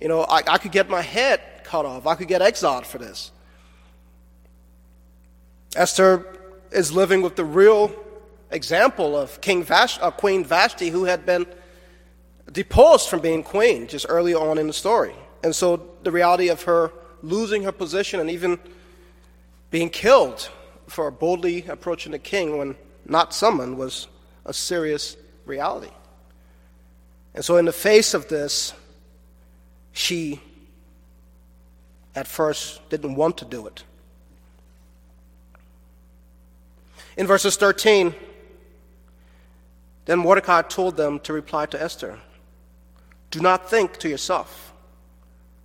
You 0.00 0.08
know, 0.08 0.22
I, 0.22 0.42
I 0.46 0.58
could 0.58 0.72
get 0.72 0.88
my 0.88 1.02
head 1.02 1.40
cut 1.64 1.84
off. 1.84 2.06
I 2.06 2.14
could 2.14 2.28
get 2.28 2.42
exiled 2.42 2.86
for 2.86 2.98
this. 2.98 3.30
Esther 5.74 6.38
is 6.70 6.92
living 6.92 7.22
with 7.22 7.36
the 7.36 7.44
real 7.44 7.94
example 8.50 9.16
of 9.16 9.40
King 9.40 9.64
Vash, 9.64 9.98
uh, 10.00 10.10
Queen 10.10 10.44
Vashti, 10.44 10.90
who 10.90 11.04
had 11.04 11.26
been 11.26 11.46
deposed 12.52 13.08
from 13.08 13.20
being 13.20 13.42
queen 13.42 13.88
just 13.88 14.06
early 14.08 14.34
on 14.34 14.58
in 14.58 14.66
the 14.66 14.72
story. 14.72 15.14
And 15.44 15.54
so 15.54 15.88
the 16.02 16.10
reality 16.10 16.48
of 16.48 16.62
her 16.62 16.90
losing 17.22 17.64
her 17.64 17.72
position 17.72 18.18
and 18.18 18.30
even 18.30 18.58
being 19.70 19.90
killed 19.90 20.48
for 20.88 21.10
boldly 21.10 21.66
approaching 21.66 22.12
the 22.12 22.18
king 22.18 22.56
when 22.56 22.76
not 23.04 23.34
summoned 23.34 23.76
was 23.76 24.08
a 24.46 24.54
serious 24.54 25.18
reality. 25.44 25.90
And 27.34 27.44
so, 27.44 27.58
in 27.58 27.66
the 27.66 27.72
face 27.72 28.14
of 28.14 28.28
this, 28.28 28.72
she 29.92 30.40
at 32.14 32.26
first 32.26 32.88
didn't 32.88 33.16
want 33.16 33.36
to 33.38 33.44
do 33.44 33.66
it. 33.66 33.84
In 37.18 37.26
verses 37.26 37.56
13, 37.56 38.14
then 40.06 40.18
Mordecai 40.20 40.62
told 40.62 40.96
them 40.96 41.18
to 41.20 41.34
reply 41.34 41.66
to 41.66 41.82
Esther 41.82 42.18
Do 43.30 43.40
not 43.40 43.68
think 43.68 43.98
to 43.98 44.08
yourself 44.08 44.73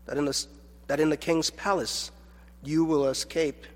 that 0.10 0.18
in 0.18 0.26
the, 0.26 0.46
that 0.88 1.00
in 1.00 1.12
the 1.12 1.18
king's 1.18 1.52
palace 1.52 2.10
you 2.64 2.84
will 2.84 3.10
escape 3.10 3.68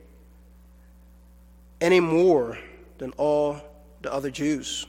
any 1.80 2.00
more 2.00 2.58
than 2.98 3.12
all 3.18 3.62
the 4.02 4.12
other 4.12 4.32
Jews. 4.32 4.88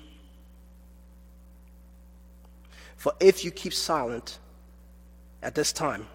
For 2.96 3.12
if 3.20 3.44
you 3.44 3.50
keep 3.50 3.74
silent 3.74 4.38
at 5.42 5.54
this 5.54 5.70
time, 5.70 6.06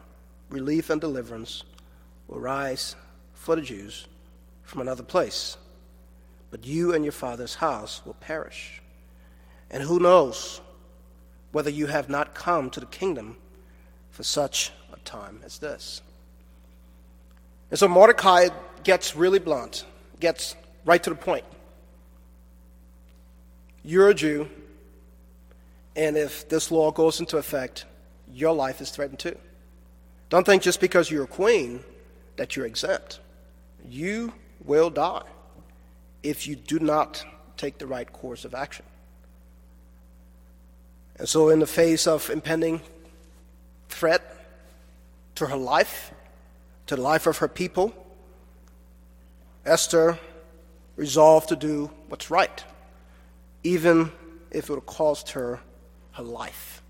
relief 0.49 0.89
and 0.89 0.99
deliverance 0.99 1.63
will 2.27 2.39
rise 2.39 2.95
for 3.35 3.55
the 3.55 3.61
Jews 3.61 4.07
from 4.63 4.81
another 4.81 5.03
place. 5.03 5.57
But 6.49 6.65
you 6.65 6.95
and 6.95 7.05
your 7.05 7.11
father's 7.11 7.53
house 7.53 8.01
will 8.03 8.15
perish. 8.15 8.81
And 9.69 9.83
who 9.83 9.99
knows 9.99 10.59
whether 11.51 11.69
you 11.69 11.85
have 11.85 12.09
not 12.09 12.33
come 12.33 12.71
to 12.71 12.79
the 12.79 12.87
kingdom 12.87 13.37
for 14.11 14.23
such 14.23 14.71
a 14.93 14.97
time 14.99 15.41
as 15.45 15.59
this? 15.59 16.01
And 17.69 17.79
so 17.79 17.87
Mordecai 17.87 18.49
gets 18.83 19.15
really 19.15 19.39
blunt, 19.39 19.85
gets 20.19 20.55
right 20.85 21.01
to 21.03 21.09
the 21.09 21.15
point. 21.15 21.45
You're 23.83 24.09
a 24.09 24.13
Jew, 24.13 24.49
and 25.95 26.17
if 26.17 26.47
this 26.49 26.71
law 26.71 26.91
goes 26.91 27.19
into 27.19 27.37
effect, 27.37 27.85
your 28.31 28.53
life 28.53 28.81
is 28.81 28.91
threatened 28.91 29.19
too. 29.19 29.37
Don't 30.29 30.45
think 30.45 30.61
just 30.61 30.79
because 30.79 31.09
you're 31.09 31.23
a 31.23 31.27
queen 31.27 31.83
that 32.37 32.55
you're 32.55 32.65
exempt. 32.65 33.19
You 33.87 34.33
will 34.63 34.89
die 34.89 35.23
if 36.23 36.47
you 36.47 36.55
do 36.55 36.79
not 36.79 37.25
take 37.57 37.77
the 37.77 37.87
right 37.87 38.11
course 38.11 38.45
of 38.45 38.53
action. 38.53 38.85
And 41.17 41.27
so, 41.27 41.49
in 41.49 41.59
the 41.59 41.67
face 41.67 42.07
of 42.07 42.29
impending 42.29 42.81
threat 43.89 44.35
to 45.35 45.47
her 45.47 45.57
life, 45.57 46.13
to 46.87 46.95
the 46.95 47.01
life 47.01 47.27
of 47.27 47.37
her 47.37 47.47
people, 47.47 47.93
Esther 49.65 50.17
resolved 50.95 51.49
to 51.49 51.55
do 51.55 51.91
what's 52.07 52.31
right, 52.31 52.63
even 53.63 54.11
if 54.51 54.69
it 54.69 54.73
would 54.73 54.85
cost 54.85 55.31
her 55.31 55.59
her 56.13 56.23
life. 56.23 56.81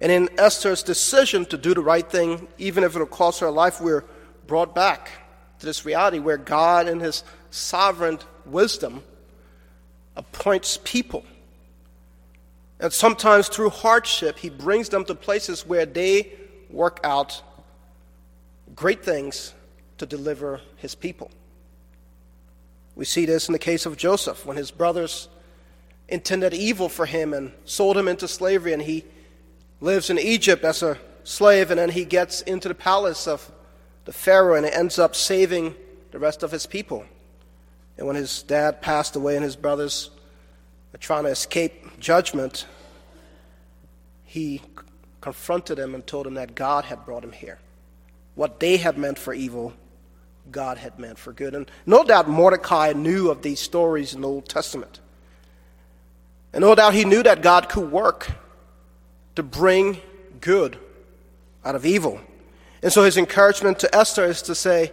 And 0.00 0.10
in 0.10 0.28
Esther's 0.38 0.82
decision 0.82 1.46
to 1.46 1.56
do 1.56 1.74
the 1.74 1.80
right 1.80 2.08
thing, 2.08 2.48
even 2.58 2.82
if 2.84 2.96
it 2.96 2.98
will 2.98 3.06
cost 3.06 3.40
her 3.40 3.50
life, 3.50 3.80
we're 3.80 4.04
brought 4.46 4.74
back 4.74 5.10
to 5.60 5.66
this 5.66 5.84
reality 5.84 6.18
where 6.18 6.36
God, 6.36 6.88
in 6.88 6.98
His 6.98 7.22
sovereign 7.50 8.18
wisdom, 8.44 9.02
appoints 10.16 10.78
people. 10.82 11.24
And 12.82 12.92
sometimes 12.92 13.48
through 13.48 13.70
hardship, 13.70 14.38
He 14.38 14.50
brings 14.50 14.90
them 14.90 15.06
to 15.06 15.14
places 15.14 15.66
where 15.66 15.86
they 15.86 16.32
work 16.68 17.00
out 17.04 17.42
great 18.74 19.02
things 19.02 19.54
to 19.96 20.04
deliver 20.04 20.60
His 20.76 20.94
people. 20.94 21.30
We 22.94 23.04
see 23.04 23.24
this 23.24 23.48
in 23.48 23.52
the 23.52 23.58
case 23.58 23.86
of 23.86 23.96
Joseph 23.96 24.44
when 24.44 24.56
his 24.56 24.70
brothers 24.70 25.28
intended 26.08 26.52
evil 26.52 26.88
for 26.88 27.06
him 27.06 27.32
and 27.32 27.52
sold 27.64 27.96
him 27.96 28.08
into 28.08 28.28
slavery, 28.28 28.72
and 28.72 28.82
he 28.82 29.04
lives 29.80 30.10
in 30.10 30.18
Egypt 30.18 30.62
as 30.64 30.82
a 30.82 30.98
slave, 31.24 31.70
and 31.70 31.78
then 31.78 31.88
he 31.88 32.04
gets 32.04 32.42
into 32.42 32.68
the 32.68 32.74
palace 32.74 33.26
of 33.26 33.50
the 34.04 34.12
Pharaoh 34.12 34.56
and 34.56 34.66
ends 34.66 34.98
up 34.98 35.14
saving 35.14 35.74
the 36.10 36.18
rest 36.18 36.42
of 36.42 36.50
his 36.50 36.66
people. 36.66 37.06
And 37.96 38.06
when 38.06 38.16
his 38.16 38.42
dad 38.42 38.82
passed 38.82 39.16
away 39.16 39.36
and 39.36 39.44
his 39.44 39.56
brothers 39.56 40.10
trying 41.00 41.24
to 41.24 41.30
escape 41.30 41.98
judgment, 41.98 42.66
he 44.24 44.62
confronted 45.20 45.78
him 45.78 45.94
and 45.94 46.06
told 46.06 46.26
him 46.26 46.34
that 46.34 46.54
God 46.54 46.84
had 46.84 47.04
brought 47.04 47.24
him 47.24 47.32
here. 47.32 47.58
What 48.34 48.60
they 48.60 48.76
had 48.76 48.98
meant 48.98 49.18
for 49.18 49.32
evil, 49.32 49.72
God 50.50 50.78
had 50.78 50.98
meant 50.98 51.18
for 51.18 51.32
good. 51.32 51.54
And 51.54 51.70
no 51.86 52.04
doubt 52.04 52.28
Mordecai 52.28 52.92
knew 52.92 53.30
of 53.30 53.42
these 53.42 53.60
stories 53.60 54.14
in 54.14 54.22
the 54.22 54.28
Old 54.28 54.48
Testament. 54.48 55.00
And 56.52 56.62
no 56.62 56.74
doubt 56.74 56.94
he 56.94 57.04
knew 57.04 57.22
that 57.22 57.42
God 57.42 57.68
could 57.68 57.90
work 57.90 58.30
to 59.36 59.42
bring 59.42 59.98
good 60.40 60.78
out 61.64 61.74
of 61.74 61.86
evil. 61.86 62.20
And 62.82 62.92
so 62.92 63.04
his 63.04 63.16
encouragement 63.16 63.78
to 63.80 63.94
Esther 63.94 64.24
is 64.24 64.42
to 64.42 64.54
say, 64.54 64.92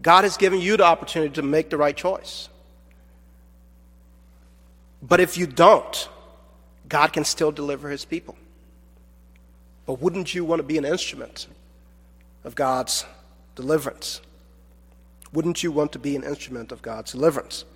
God 0.00 0.24
has 0.24 0.36
given 0.36 0.60
you 0.60 0.76
the 0.76 0.84
opportunity 0.84 1.34
to 1.34 1.42
make 1.42 1.70
the 1.70 1.76
right 1.76 1.96
choice. 1.96 2.48
But 5.06 5.20
if 5.20 5.36
you 5.36 5.46
don't, 5.46 6.08
God 6.88 7.12
can 7.12 7.24
still 7.24 7.52
deliver 7.52 7.90
his 7.90 8.06
people. 8.06 8.36
But 9.84 10.00
wouldn't 10.00 10.34
you 10.34 10.46
want 10.46 10.60
to 10.60 10.62
be 10.62 10.78
an 10.78 10.86
instrument 10.86 11.46
of 12.42 12.54
God's 12.54 13.04
deliverance? 13.54 14.22
Wouldn't 15.30 15.62
you 15.62 15.72
want 15.72 15.92
to 15.92 15.98
be 15.98 16.16
an 16.16 16.24
instrument 16.24 16.72
of 16.72 16.80
God's 16.80 17.12
deliverance? 17.12 17.66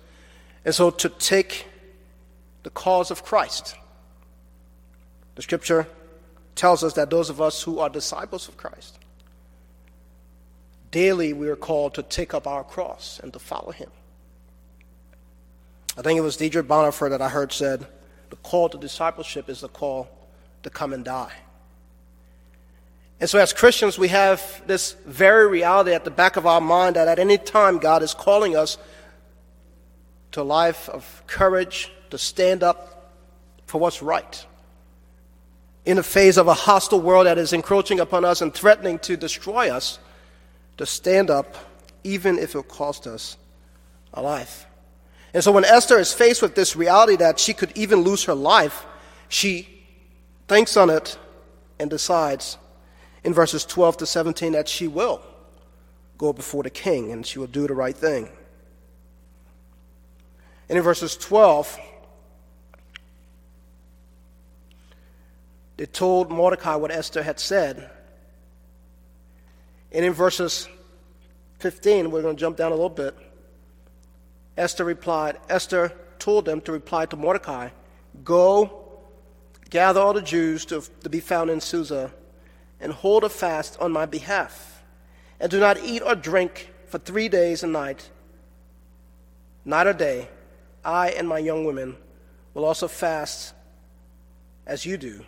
And 0.65 0.73
so 0.73 0.89
to 0.89 1.09
take 1.09 1.67
the 2.63 2.71
cause 2.71 3.11
of 3.11 3.23
Christ, 3.23 3.75
the 5.35 5.43
scripture 5.43 5.87
tells 6.55 6.83
us 6.83 6.93
that 6.93 7.11
those 7.11 7.29
of 7.29 7.39
us 7.39 7.61
who 7.61 7.77
are 7.77 7.89
disciples 7.89 8.47
of 8.47 8.57
Christ, 8.57 8.97
daily 10.89 11.31
we 11.33 11.47
are 11.47 11.55
called 11.55 11.93
to 11.93 12.01
take 12.01 12.33
up 12.33 12.47
our 12.47 12.63
cross 12.63 13.19
and 13.21 13.31
to 13.33 13.39
follow 13.39 13.71
him. 13.71 13.91
I 15.97 16.01
think 16.01 16.17
it 16.17 16.21
was 16.21 16.37
Dietrich 16.37 16.67
Bonhoeffer 16.67 17.09
that 17.09 17.21
I 17.21 17.29
heard 17.29 17.51
said, 17.51 17.85
the 18.29 18.35
call 18.37 18.69
to 18.69 18.77
discipleship 18.77 19.49
is 19.49 19.61
the 19.61 19.67
call 19.67 20.09
to 20.63 20.69
come 20.69 20.93
and 20.93 21.03
die. 21.03 21.33
And 23.19 23.29
so, 23.29 23.37
as 23.37 23.51
Christians, 23.51 23.97
we 23.97 24.07
have 24.09 24.61
this 24.65 24.93
very 25.05 25.47
reality 25.47 25.91
at 25.93 26.05
the 26.05 26.11
back 26.11 26.37
of 26.37 26.45
our 26.45 26.61
mind 26.61 26.95
that 26.95 27.07
at 27.07 27.19
any 27.19 27.37
time 27.37 27.79
God 27.79 28.01
is 28.01 28.13
calling 28.13 28.55
us 28.55 28.77
to 30.31 30.41
a 30.41 30.43
life 30.43 30.87
of 30.89 31.23
courage, 31.27 31.91
to 32.11 32.17
stand 32.17 32.63
up 32.63 33.11
for 33.65 33.79
what's 33.79 34.01
right 34.01 34.45
in 35.85 35.97
the 35.97 36.03
face 36.03 36.37
of 36.37 36.47
a 36.47 36.53
hostile 36.53 37.01
world 37.01 37.25
that 37.25 37.37
is 37.37 37.51
encroaching 37.51 37.99
upon 37.99 38.23
us 38.23 38.41
and 38.41 38.53
threatening 38.53 38.99
to 38.99 39.17
destroy 39.17 39.69
us, 39.69 39.97
to 40.77 40.85
stand 40.85 41.29
up, 41.29 41.55
even 42.03 42.37
if 42.37 42.55
it 42.55 42.67
cost 42.67 43.07
us 43.07 43.37
a 44.13 44.21
life. 44.21 44.65
And 45.33 45.43
so 45.43 45.51
when 45.51 45.65
Esther 45.65 45.99
is 45.99 46.11
faced 46.13 46.41
with 46.41 46.55
this 46.55 46.75
reality 46.75 47.15
that 47.17 47.39
she 47.39 47.53
could 47.53 47.71
even 47.75 47.99
lose 47.99 48.23
her 48.23 48.33
life, 48.33 48.85
she 49.27 49.83
thinks 50.47 50.75
on 50.75 50.89
it 50.89 51.17
and 51.79 51.89
decides 51.89 52.57
in 53.23 53.33
verses 53.33 53.65
12 53.65 53.97
to 53.97 54.05
17 54.05 54.53
that 54.53 54.67
she 54.67 54.87
will 54.87 55.21
go 56.17 56.33
before 56.33 56.63
the 56.63 56.69
king 56.69 57.11
and 57.11 57.25
she 57.25 57.39
will 57.39 57.47
do 57.47 57.67
the 57.67 57.73
right 57.73 57.95
thing. 57.95 58.29
And 60.67 60.77
in 60.77 60.83
verses 60.83 61.15
12, 61.15 61.79
They 65.79 65.85
told 65.85 66.29
Mordecai 66.29 66.75
what 66.75 66.91
Esther 66.91 67.23
had 67.23 67.39
said. 67.39 67.89
And 69.93 70.03
in 70.03 70.11
verses 70.11 70.67
15, 71.59 72.11
we're 72.11 72.21
going 72.21 72.35
to 72.35 72.39
jump 72.39 72.57
down 72.57 72.73
a 72.73 72.75
little 72.75 72.89
bit. 72.89 73.15
Esther 74.59 74.85
replied, 74.85 75.39
Esther 75.49 75.91
told 76.19 76.45
them 76.45 76.61
to 76.61 76.71
reply 76.71 77.07
to 77.07 77.15
Mordecai, 77.15 77.69
Go, 78.23 79.01
gather 79.71 79.99
all 79.99 80.13
the 80.13 80.21
Jews 80.21 80.65
to, 80.65 80.83
to 81.03 81.09
be 81.09 81.19
found 81.19 81.49
in 81.49 81.61
Susa, 81.61 82.11
and 82.79 82.91
hold 82.91 83.23
a 83.23 83.29
fast 83.29 83.75
on 83.79 83.91
my 83.91 84.05
behalf. 84.05 84.83
And 85.39 85.49
do 85.49 85.59
not 85.59 85.83
eat 85.83 86.03
or 86.03 86.13
drink 86.13 86.71
for 86.85 86.99
three 86.99 87.29
days 87.29 87.63
and 87.63 87.73
night, 87.73 88.09
night 89.65 89.87
or 89.87 89.93
day. 89.93 90.29
I 90.85 91.09
and 91.09 91.27
my 91.27 91.39
young 91.39 91.65
women 91.65 91.97
will 92.53 92.65
also 92.65 92.87
fast 92.87 93.53
as 94.67 94.85
you 94.85 94.97
do 94.97 95.25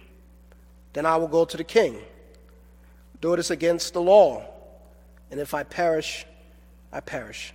then 0.93 1.05
I 1.05 1.17
will 1.17 1.27
go 1.27 1.45
to 1.45 1.57
the 1.57 1.63
king. 1.63 2.01
Do 3.21 3.35
this 3.35 3.51
against 3.51 3.93
the 3.93 4.01
law, 4.01 4.45
and 5.29 5.39
if 5.39 5.53
I 5.53 5.63
perish, 5.63 6.25
I 6.91 6.99
perish. 6.99 7.53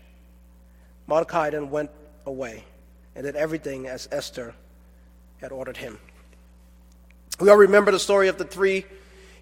Mordecai 1.06 1.50
then 1.50 1.70
went 1.70 1.90
away 2.24 2.64
and 3.14 3.24
did 3.24 3.36
everything 3.36 3.86
as 3.86 4.08
Esther 4.10 4.54
had 5.40 5.52
ordered 5.52 5.76
him. 5.76 5.98
We 7.38 7.50
all 7.50 7.56
remember 7.56 7.92
the 7.92 7.98
story 7.98 8.28
of 8.28 8.38
the 8.38 8.44
three 8.44 8.86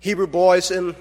Hebrew 0.00 0.27
boys 0.27 0.70
in 0.70 0.94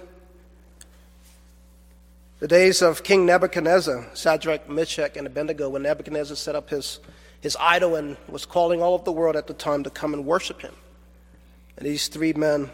the 2.40 2.48
days 2.48 2.82
of 2.82 3.04
King 3.04 3.26
Nebuchadnezzar, 3.26 4.08
Shadrach, 4.16 4.70
Meshach, 4.70 5.18
and 5.18 5.26
Abednego, 5.26 5.70
when 5.70 5.84
Nebuchadnezzar 5.84 6.36
set 6.36 6.56
up 6.56 6.70
his, 6.70 7.00
his 7.42 7.58
idol 7.60 7.96
and 7.96 8.18
was 8.28 8.46
calling 8.46 8.82
all 8.82 8.96
of 8.96 9.06
the 9.06 9.12
world 9.12 9.36
at 9.36 9.48
the 9.48 9.54
time 9.54 9.84
to 9.84 9.90
come 9.90 10.14
and 10.14 10.26
worship 10.26 10.62
him. 10.62 10.74
And 11.78 11.86
these 11.86 12.08
three 12.08 12.34
men 12.34 12.70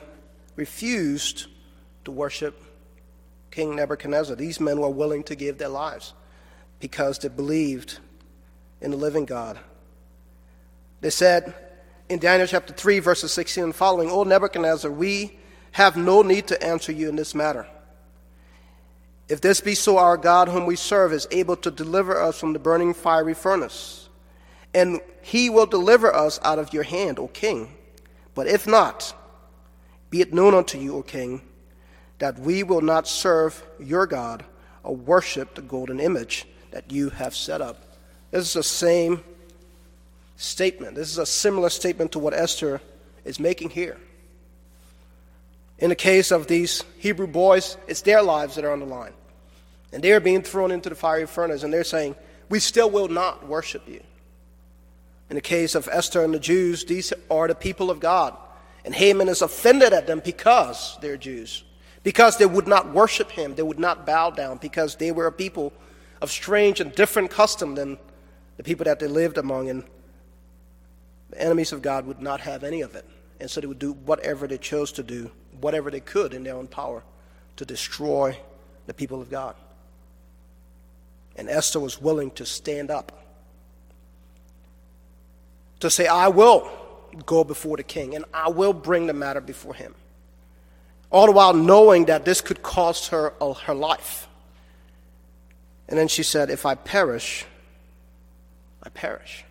refused 0.55 1.47
to 2.05 2.11
worship 2.11 2.61
King 3.51 3.75
Nebuchadnezzar. 3.75 4.35
These 4.35 4.59
men 4.59 4.79
were 4.79 4.89
willing 4.89 5.23
to 5.23 5.35
give 5.35 5.57
their 5.57 5.69
lives 5.69 6.13
because 6.79 7.19
they 7.19 7.27
believed 7.27 7.99
in 8.81 8.91
the 8.91 8.97
living 8.97 9.25
God. 9.25 9.59
They 11.01 11.09
said 11.09 11.53
in 12.09 12.19
Daniel 12.19 12.47
chapter 12.47 12.73
3, 12.73 12.99
verses 12.99 13.31
16 13.33 13.65
and 13.65 13.75
following, 13.75 14.09
O 14.09 14.23
Nebuchadnezzar, 14.23 14.91
we 14.91 15.37
have 15.71 15.95
no 15.95 16.21
need 16.21 16.47
to 16.47 16.61
answer 16.63 16.91
you 16.91 17.09
in 17.09 17.15
this 17.15 17.35
matter. 17.35 17.67
If 19.27 19.41
this 19.41 19.61
be 19.61 19.75
so, 19.75 19.97
our 19.97 20.17
God, 20.17 20.47
whom 20.47 20.65
we 20.65 20.75
serve, 20.75 21.13
is 21.13 21.27
able 21.29 21.55
to 21.57 21.69
deliver 21.69 22.19
us 22.19 22.39
from 22.39 22.53
the 22.53 22.59
burning 22.59 22.95
fiery 22.95 23.35
furnace, 23.35 24.09
and 24.73 25.01
he 25.21 25.49
will 25.49 25.67
deliver 25.67 26.13
us 26.13 26.39
out 26.43 26.57
of 26.57 26.73
your 26.73 26.83
hand, 26.83 27.19
O 27.19 27.27
king. 27.27 27.75
But 28.33 28.47
if 28.47 28.65
not, 28.65 29.13
be 30.09 30.21
it 30.21 30.33
known 30.33 30.55
unto 30.55 30.79
you, 30.79 30.95
O 30.95 31.03
king, 31.03 31.41
that 32.17 32.39
we 32.39 32.63
will 32.63 32.81
not 32.81 33.07
serve 33.07 33.63
your 33.79 34.07
God 34.07 34.43
or 34.83 34.95
worship 34.95 35.53
the 35.53 35.61
golden 35.61 35.99
image 35.99 36.47
that 36.71 36.91
you 36.91 37.09
have 37.09 37.35
set 37.35 37.61
up. 37.61 37.81
This 38.31 38.47
is 38.47 38.53
the 38.53 38.63
same 38.63 39.23
statement. 40.37 40.95
This 40.95 41.09
is 41.09 41.17
a 41.17 41.25
similar 41.25 41.69
statement 41.69 42.13
to 42.13 42.19
what 42.19 42.33
Esther 42.33 42.81
is 43.25 43.39
making 43.39 43.71
here. 43.71 43.97
In 45.79 45.89
the 45.89 45.95
case 45.95 46.31
of 46.31 46.47
these 46.47 46.83
Hebrew 46.97 47.27
boys, 47.27 47.77
it's 47.87 48.01
their 48.01 48.21
lives 48.21 48.55
that 48.55 48.65
are 48.65 48.71
on 48.71 48.79
the 48.79 48.85
line. 48.85 49.13
And 49.91 50.03
they're 50.03 50.19
being 50.19 50.41
thrown 50.41 50.71
into 50.71 50.89
the 50.89 50.95
fiery 50.95 51.25
furnace, 51.25 51.63
and 51.63 51.73
they're 51.73 51.83
saying, 51.83 52.15
We 52.49 52.59
still 52.59 52.89
will 52.89 53.07
not 53.07 53.47
worship 53.47 53.87
you. 53.87 54.01
In 55.29 55.35
the 55.35 55.41
case 55.41 55.75
of 55.75 55.87
Esther 55.91 56.23
and 56.23 56.33
the 56.33 56.39
Jews, 56.39 56.85
these 56.85 57.13
are 57.29 57.47
the 57.47 57.55
people 57.55 57.89
of 57.89 57.99
God. 57.99 58.35
And 58.83 58.93
Haman 58.93 59.29
is 59.29 59.41
offended 59.41 59.93
at 59.93 60.07
them 60.07 60.21
because 60.23 60.97
they're 61.01 61.17
Jews, 61.17 61.63
because 62.03 62.37
they 62.37 62.45
would 62.45 62.67
not 62.67 62.93
worship 62.93 63.31
him, 63.31 63.55
they 63.55 63.63
would 63.63 63.79
not 63.79 64.05
bow 64.05 64.31
down, 64.31 64.57
because 64.57 64.95
they 64.95 65.11
were 65.11 65.27
a 65.27 65.31
people 65.31 65.73
of 66.21 66.31
strange 66.31 66.79
and 66.79 66.93
different 66.93 67.31
custom 67.31 67.75
than 67.75 67.97
the 68.57 68.63
people 68.63 68.85
that 68.85 68.99
they 68.99 69.07
lived 69.07 69.37
among. 69.37 69.69
And 69.69 69.83
the 71.29 71.41
enemies 71.41 71.71
of 71.71 71.81
God 71.81 72.05
would 72.05 72.21
not 72.21 72.41
have 72.41 72.63
any 72.63 72.81
of 72.81 72.95
it. 72.95 73.05
And 73.39 73.49
so 73.49 73.61
they 73.61 73.67
would 73.67 73.79
do 73.79 73.93
whatever 73.93 74.47
they 74.47 74.57
chose 74.57 74.91
to 74.93 75.03
do, 75.03 75.31
whatever 75.61 75.89
they 75.89 76.01
could 76.01 76.33
in 76.33 76.43
their 76.43 76.55
own 76.55 76.67
power 76.67 77.03
to 77.55 77.65
destroy 77.65 78.37
the 78.87 78.93
people 78.93 79.21
of 79.21 79.29
God. 79.29 79.55
And 81.35 81.49
Esther 81.49 81.79
was 81.79 82.01
willing 82.01 82.31
to 82.31 82.45
stand 82.45 82.89
up, 82.89 83.11
to 85.79 85.89
say, 85.89 86.07
I 86.07 86.27
will 86.29 86.69
go 87.25 87.43
before 87.43 87.77
the 87.77 87.83
king 87.83 88.15
and 88.15 88.25
I 88.33 88.49
will 88.49 88.73
bring 88.73 89.07
the 89.07 89.13
matter 89.13 89.41
before 89.41 89.73
him. 89.73 89.95
All 91.11 91.25
the 91.25 91.31
while 91.31 91.53
knowing 91.53 92.05
that 92.05 92.23
this 92.23 92.39
could 92.39 92.61
cost 92.61 93.09
her 93.09 93.33
uh, 93.41 93.53
her 93.53 93.73
life. 93.73 94.28
And 95.89 95.97
then 95.97 96.07
she 96.07 96.23
said, 96.23 96.49
If 96.49 96.65
I 96.65 96.75
perish, 96.75 97.45
I 98.81 98.89
perish. 98.89 99.43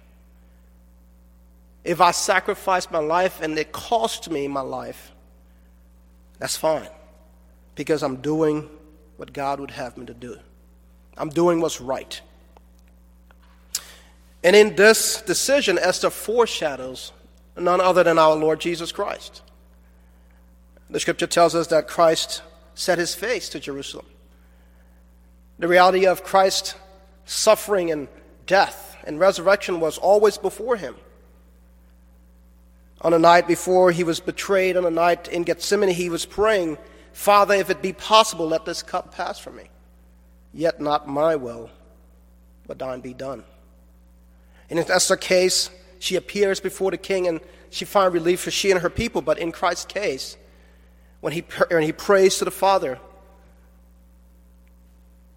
If 1.85 2.01
I 2.01 2.12
sacrifice 2.12 2.90
my 2.90 3.01
life 3.01 3.42
and 3.42 3.59
it 3.59 3.72
costs 3.72 4.31
me 4.31 4.46
my 4.48 4.61
life, 4.61 5.12
that's 6.38 6.57
fine 6.57 6.88
because 7.74 8.03
I'm 8.03 8.16
doing 8.16 8.68
what 9.16 9.33
God 9.33 9.59
would 9.59 9.72
have 9.72 9.96
me 9.96 10.07
to 10.07 10.14
do. 10.14 10.38
I'm 11.16 11.31
doing 11.31 11.61
what's 11.61 11.81
right. 11.81 12.20
And 14.44 14.55
in 14.55 14.77
this 14.77 15.20
decision, 15.22 15.79
Esther 15.79 16.11
foreshadows 16.11 17.12
none 17.57 17.81
other 17.81 18.05
than 18.05 18.18
our 18.18 18.37
Lord 18.37 18.61
Jesus 18.61 18.92
Christ. 18.92 19.42
The 20.88 21.01
scripture 21.01 21.27
tells 21.27 21.57
us 21.57 21.66
that 21.68 21.88
Christ 21.88 22.42
set 22.74 22.98
his 22.98 23.14
face 23.14 23.48
to 23.48 23.61
Jerusalem. 23.61 24.07
The 25.58 25.68
reality 25.68 26.06
of 26.06 26.22
Christ's 26.22 26.74
suffering 27.24 27.90
and 27.90 28.08
death 28.46 28.96
and 29.04 29.18
resurrection 29.18 29.80
was 29.80 29.98
always 29.98 30.38
before 30.38 30.76
him. 30.76 30.94
On 33.00 33.12
the 33.12 33.18
night 33.18 33.46
before 33.46 33.90
he 33.92 34.04
was 34.04 34.20
betrayed, 34.20 34.76
on 34.76 34.82
the 34.82 34.90
night 34.90 35.28
in 35.28 35.44
Gethsemane, 35.44 35.90
he 35.90 36.10
was 36.10 36.26
praying, 36.26 36.78
Father, 37.12 37.54
if 37.54 37.70
it 37.70 37.80
be 37.80 37.92
possible, 37.92 38.46
let 38.46 38.64
this 38.64 38.82
cup 38.82 39.14
pass 39.14 39.38
from 39.38 39.56
me. 39.56 39.70
Yet 40.52 40.80
not 40.80 41.08
my 41.08 41.36
will, 41.36 41.70
but 42.66 42.78
thine 42.78 43.00
be 43.00 43.14
done. 43.14 43.44
And 44.70 44.78
In 44.78 44.90
Esther's 44.90 45.18
case, 45.18 45.70
she 45.98 46.16
appears 46.16 46.60
before 46.60 46.90
the 46.90 46.96
king 46.96 47.26
and 47.26 47.40
she 47.70 47.84
finds 47.84 48.14
relief 48.14 48.40
for 48.40 48.50
she 48.50 48.70
and 48.70 48.80
her 48.80 48.90
people. 48.90 49.22
But 49.22 49.38
in 49.38 49.52
Christ's 49.52 49.86
case, 49.86 50.36
when 51.20 51.32
he, 51.32 51.44
when 51.70 51.82
he 51.82 51.92
prays 51.92 52.38
to 52.38 52.44
the 52.44 52.50
Father, 52.50 52.98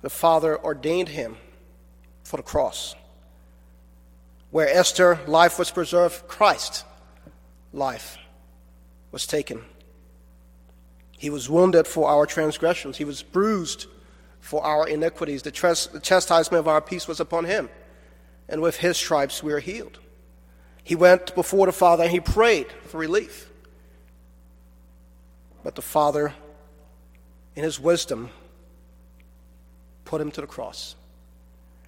the 0.02 0.10
Father 0.10 0.58
ordained 0.64 1.10
him 1.10 1.38
for 2.24 2.38
the 2.38 2.44
cross. 2.44 2.96
Where 4.50 4.68
Esther, 4.68 5.20
life 5.28 5.58
was 5.58 5.72
preserved, 5.72 6.28
Christ 6.28 6.86
life 7.74 8.18
was 9.12 9.26
taken. 9.26 9.64
He 11.18 11.30
was 11.30 11.50
wounded 11.50 11.88
for 11.88 12.10
our 12.10 12.26
transgressions, 12.26 12.98
he 12.98 13.06
was 13.06 13.24
bruised 13.24 13.86
for 14.40 14.64
our 14.64 14.88
iniquities. 14.88 15.44
The, 15.44 15.52
the 15.94 16.00
chastisement 16.00 16.60
of 16.60 16.68
our 16.68 16.82
peace 16.82 17.08
was 17.08 17.20
upon 17.20 17.46
him, 17.46 17.70
and 18.50 18.62
with 18.62 18.78
his 18.78 18.98
stripes 18.98 19.44
we 19.44 19.54
are 19.54 19.60
healed. 19.60 20.00
He 20.84 20.96
went 20.96 21.36
before 21.36 21.68
the 21.68 21.72
Father 21.72 22.04
and 22.04 22.12
he 22.12 22.20
prayed 22.20 22.68
for 22.86 22.98
relief. 22.98 23.50
But 25.64 25.76
the 25.76 25.84
Father, 25.84 26.34
in 27.56 27.64
his 27.64 27.80
wisdom, 27.80 28.32
put 30.12 30.20
him 30.20 30.30
to 30.30 30.42
the 30.42 30.48
cross. 30.48 30.98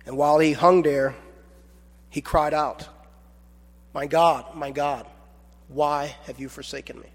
And 0.05 0.15
while 0.15 0.39
he 0.39 0.53
hung 0.53 0.81
there, 0.81 1.13
he 2.09 2.21
cried 2.21 2.53
out, 2.53 2.88
My 3.93 4.05
God, 4.05 4.55
my 4.55 4.71
God, 4.71 5.05
why 5.67 6.15
have 6.25 6.39
you 6.39 6.47
forsaken 6.47 7.01
me? 7.01 7.09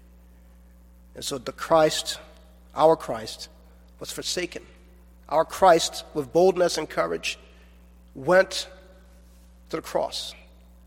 And 1.15 1.25
so 1.25 1.39
the 1.39 1.51
Christ, 1.51 2.19
our 2.75 2.95
Christ, 2.95 3.49
was 3.99 4.11
forsaken. 4.11 4.61
Our 5.27 5.45
Christ, 5.45 6.05
with 6.13 6.31
boldness 6.31 6.77
and 6.77 6.87
courage, 6.87 7.39
went 8.13 8.69
to 9.71 9.77
the 9.77 9.81
cross, 9.81 10.35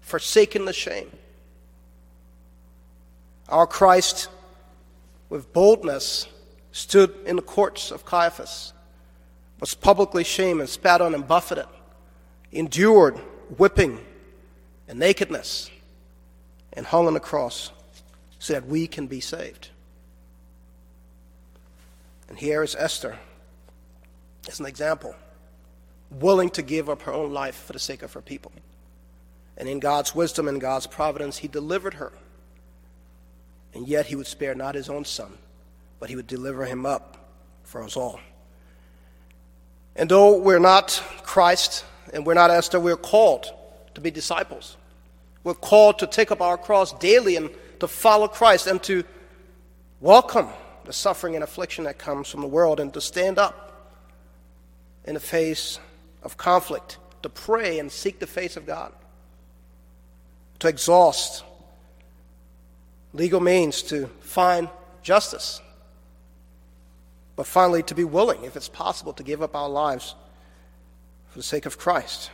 forsaken 0.03 0.67
the 0.67 0.73
shame. 0.73 1.11
Our 3.49 3.67
Christ, 3.67 4.29
with 5.29 5.53
boldness, 5.53 6.29
stood 6.71 7.13
in 7.27 7.35
the 7.35 7.43
courts 7.43 7.91
of 7.91 8.05
Caiaphas, 8.05 8.73
was 9.63 9.75
publicly 9.75 10.25
shamed 10.25 10.59
and 10.59 10.69
spat 10.69 11.01
on 11.01 11.15
and 11.15 11.29
buffeted, 11.29 11.67
endured 12.51 13.17
whipping 13.59 14.05
and 14.89 14.99
nakedness 14.99 15.71
and 16.73 16.85
hung 16.85 17.07
on 17.07 17.15
the 17.15 17.21
cross 17.21 17.71
so 18.41 18.55
that 18.55 18.67
we 18.67 18.89
can 18.89 19.07
be 19.07 19.21
saved. 19.21 19.69
And 22.29 22.37
here 22.37 22.65
is 22.65 22.75
Esther 22.75 23.21
as 24.49 24.59
an 24.59 24.67
example, 24.67 25.15
willing 26.11 26.51
to 26.51 26.63
give 26.63 26.91
up 26.91 27.03
her 27.03 27.13
own 27.13 27.33
life 27.33 27.55
for 27.55 27.73
the 27.73 27.79
sake 27.79 28.03
of 28.03 28.13
her 28.15 28.21
people. 28.21 28.51
And 29.57 29.69
in 29.69 29.79
God's 29.79 30.13
wisdom 30.13 30.49
and 30.49 30.61
God's 30.61 30.89
providence, 30.89 31.39
He 31.39 31.47
delivered 31.47 31.95
her. 31.95 32.13
And 33.75 33.87
yet 33.87 34.07
He 34.07 34.17
would 34.17 34.27
spare 34.27 34.57
not 34.57 34.75
His 34.75 34.89
own 34.89 35.05
Son, 35.05 35.39
but 36.01 36.09
He 36.09 36.17
would 36.17 36.27
deliver 36.27 36.65
Him 36.65 36.85
up 36.85 37.31
for 37.63 37.85
us 37.85 37.97
all. 37.97 38.19
And 39.97 40.09
though 40.09 40.39
we're 40.39 40.59
not 40.59 41.03
Christ 41.23 41.85
and 42.13 42.25
we're 42.27 42.35
not 42.35 42.51
Esther, 42.51 42.81
we're 42.81 42.97
called 42.97 43.53
to 43.95 44.01
be 44.01 44.11
disciples. 44.11 44.77
We're 45.45 45.55
called 45.55 45.99
to 45.99 46.07
take 46.07 46.31
up 46.31 46.41
our 46.41 46.57
cross 46.57 46.93
daily 46.95 47.37
and 47.37 47.51
to 47.81 47.89
follow 47.89 48.29
Christ 48.29 48.67
and 48.67 48.83
to 48.85 49.05
welcome 50.01 50.49
the 50.85 50.93
suffering 50.93 51.35
and 51.35 51.45
affliction 51.45 51.85
that 51.85 51.99
comes 51.99 52.29
from 52.29 52.41
the 52.41 52.47
world 52.47 52.81
and 52.81 52.93
to 52.95 53.01
stand 53.01 53.39
up 53.39 53.99
in 55.05 55.15
the 55.15 55.21
face 55.21 55.79
of 56.23 56.37
conflict, 56.37 56.99
to 57.23 57.29
pray 57.29 57.79
and 57.79 57.91
seek 57.91 58.19
the 58.19 58.27
face 58.27 58.57
of 58.57 58.67
God, 58.67 58.93
to 60.61 60.69
exhaust 60.69 61.45
legal 63.13 63.41
means 63.41 63.83
to 63.83 64.07
find 64.21 64.69
justice, 65.03 65.61
but 67.43 67.49
finally 67.49 67.83
to 67.83 67.93
be 67.97 68.05
willing, 68.05 68.45
if 68.45 68.55
it's 68.55 68.69
possible, 68.69 69.13
to 69.13 69.25
give 69.25 69.43
up 69.43 69.57
our 69.57 69.69
lives 69.69 70.15
for 71.29 71.41
the 71.41 71.43
sake 71.43 71.67
of 71.67 71.77
Christ. 71.77 72.31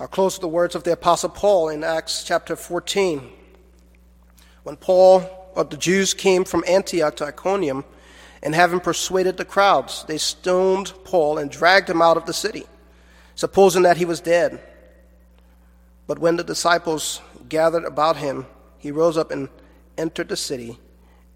I'll 0.00 0.08
close 0.08 0.34
with 0.34 0.40
the 0.40 0.48
words 0.48 0.74
of 0.74 0.82
the 0.82 0.90
Apostle 0.90 1.28
Paul 1.28 1.68
in 1.68 1.84
Acts 1.84 2.24
chapter 2.24 2.56
14. 2.56 3.30
When 4.64 4.74
Paul 4.74 5.52
of 5.54 5.70
the 5.70 5.76
Jews 5.76 6.12
came 6.12 6.42
from 6.42 6.64
Antioch 6.66 7.14
to 7.18 7.26
Iconium, 7.26 7.84
and 8.42 8.52
having 8.52 8.80
persuaded 8.80 9.36
the 9.36 9.44
crowds, 9.44 10.04
they 10.08 10.18
stoned 10.18 10.92
Paul 11.04 11.38
and 11.38 11.48
dragged 11.48 11.88
him 11.88 12.02
out 12.02 12.16
of 12.16 12.26
the 12.26 12.32
city, 12.32 12.64
supposing 13.36 13.84
that 13.84 13.98
he 13.98 14.04
was 14.04 14.20
dead. 14.20 14.60
But 16.08 16.18
when 16.18 16.34
the 16.34 16.42
disciples 16.42 17.20
gathered 17.48 17.84
about 17.84 18.16
him, 18.16 18.46
he 18.76 18.90
rose 18.90 19.16
up 19.16 19.30
and 19.30 19.48
entered 19.96 20.30
the 20.30 20.36
city, 20.36 20.80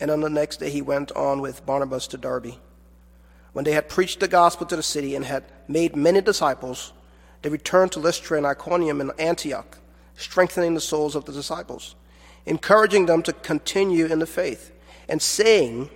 and 0.01 0.11
on 0.11 0.21
the 0.21 0.31
next 0.31 0.59
day 0.59 0.71
he 0.71 0.83
went 0.83 1.13
on 1.13 1.41
with 1.41 1.67
Barnabas 1.67 2.07
to 2.09 2.17
Derbe. 2.17 2.55
When 3.53 3.65
they 3.65 3.73
had 3.73 3.89
preached 3.89 4.21
the 4.21 4.29
gospel 4.29 4.67
to 4.67 4.77
the 4.77 4.83
city 4.83 5.15
and 5.15 5.25
had 5.25 5.45
made 5.67 5.97
many 5.97 6.21
disciples, 6.21 6.93
they 7.43 7.49
returned 7.49 7.93
to 7.93 8.01
Lystra 8.01 8.37
and 8.37 8.47
Iconium 8.47 9.01
and 9.01 9.13
Antioch, 9.19 9.79
strengthening 10.17 10.75
the 10.75 10.81
souls 10.81 11.15
of 11.15 11.25
the 11.25 11.33
disciples, 11.33 11.95
encouraging 12.47 13.07
them 13.07 13.23
to 13.23 13.33
continue 13.33 14.07
in 14.07 14.19
the 14.19 14.27
faith, 14.27 14.73
and 15.09 15.21
saying 15.21 15.91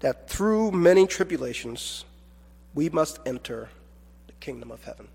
that 0.00 0.28
through 0.28 0.70
many 0.70 1.06
tribulations 1.06 2.04
we 2.74 2.88
must 2.88 3.18
enter 3.26 3.68
the 4.26 4.32
kingdom 4.34 4.70
of 4.70 4.84
heaven. 4.84 5.08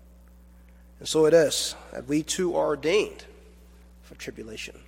And 0.98 1.08
so 1.08 1.26
it 1.26 1.34
is 1.34 1.74
that 1.92 2.06
we 2.06 2.22
too 2.22 2.56
are 2.56 2.66
ordained 2.66 3.24
for 4.02 4.14
tribulation. 4.16 4.78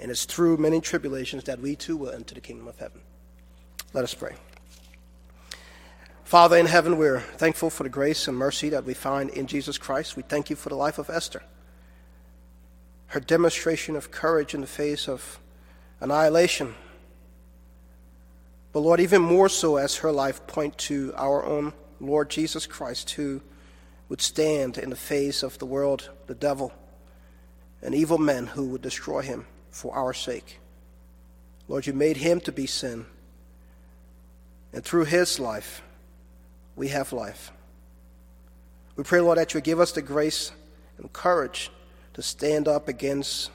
And 0.00 0.10
it's 0.10 0.24
through 0.24 0.56
many 0.56 0.80
tribulations 0.80 1.44
that 1.44 1.60
we 1.60 1.76
too 1.76 1.96
will 1.96 2.10
enter 2.10 2.34
the 2.34 2.40
kingdom 2.40 2.66
of 2.66 2.78
heaven. 2.78 3.02
Let 3.92 4.02
us 4.02 4.14
pray. 4.14 4.34
Father 6.24 6.56
in 6.56 6.66
heaven, 6.66 6.96
we're 6.96 7.20
thankful 7.20 7.68
for 7.68 7.82
the 7.82 7.90
grace 7.90 8.26
and 8.26 8.36
mercy 8.36 8.70
that 8.70 8.84
we 8.84 8.94
find 8.94 9.28
in 9.30 9.46
Jesus 9.46 9.76
Christ. 9.76 10.16
We 10.16 10.22
thank 10.22 10.48
you 10.48 10.56
for 10.56 10.70
the 10.70 10.76
life 10.76 10.98
of 10.98 11.10
Esther, 11.10 11.42
her 13.08 13.20
demonstration 13.20 13.94
of 13.94 14.10
courage 14.10 14.54
in 14.54 14.62
the 14.62 14.66
face 14.66 15.06
of 15.06 15.38
annihilation. 16.00 16.74
But 18.72 18.80
Lord, 18.80 19.00
even 19.00 19.20
more 19.20 19.48
so 19.50 19.76
as 19.76 19.96
her 19.96 20.12
life 20.12 20.46
point 20.46 20.78
to 20.78 21.12
our 21.16 21.44
own 21.44 21.74
Lord 22.00 22.30
Jesus 22.30 22.66
Christ, 22.66 23.10
who 23.10 23.42
would 24.08 24.22
stand 24.22 24.78
in 24.78 24.88
the 24.88 24.96
face 24.96 25.42
of 25.42 25.58
the 25.58 25.66
world, 25.66 26.08
the 26.26 26.34
devil, 26.34 26.72
and 27.82 27.94
evil 27.94 28.18
men 28.18 28.46
who 28.46 28.68
would 28.68 28.82
destroy 28.82 29.20
him 29.20 29.46
for 29.70 29.94
our 29.94 30.12
sake. 30.12 30.58
Lord, 31.68 31.86
you 31.86 31.92
made 31.92 32.16
him 32.16 32.40
to 32.40 32.52
be 32.52 32.66
sin. 32.66 33.06
And 34.72 34.84
through 34.84 35.04
his 35.04 35.38
life, 35.38 35.82
we 36.76 36.88
have 36.88 37.12
life. 37.12 37.52
We 38.96 39.04
pray, 39.04 39.20
Lord, 39.20 39.38
that 39.38 39.54
you 39.54 39.60
give 39.60 39.80
us 39.80 39.92
the 39.92 40.02
grace 40.02 40.52
and 40.98 41.12
courage 41.12 41.70
to 42.14 42.22
stand 42.22 42.68
up 42.68 42.88
against 42.88 43.50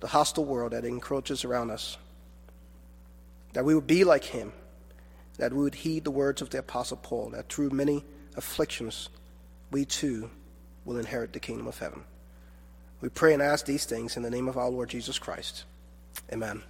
the 0.00 0.06
hostile 0.06 0.44
world 0.44 0.72
that 0.72 0.84
encroaches 0.84 1.44
around 1.44 1.70
us. 1.70 1.96
That 3.52 3.64
we 3.64 3.74
would 3.74 3.86
be 3.86 4.04
like 4.04 4.24
him, 4.24 4.52
that 5.38 5.52
we 5.52 5.62
would 5.62 5.74
heed 5.74 6.04
the 6.04 6.10
words 6.10 6.40
of 6.40 6.50
the 6.50 6.58
Apostle 6.58 6.98
Paul, 6.98 7.30
that 7.30 7.48
through 7.48 7.70
many 7.70 8.04
afflictions, 8.36 9.08
we 9.70 9.84
too 9.84 10.30
will 10.84 10.98
inherit 10.98 11.32
the 11.32 11.40
kingdom 11.40 11.66
of 11.66 11.78
heaven. 11.78 12.04
We 13.00 13.08
pray 13.08 13.32
and 13.32 13.42
ask 13.42 13.64
these 13.64 13.84
things 13.84 14.16
in 14.16 14.22
the 14.22 14.30
name 14.30 14.48
of 14.48 14.56
our 14.56 14.68
Lord 14.68 14.90
Jesus 14.90 15.18
Christ. 15.18 15.64
Amen. 16.32 16.62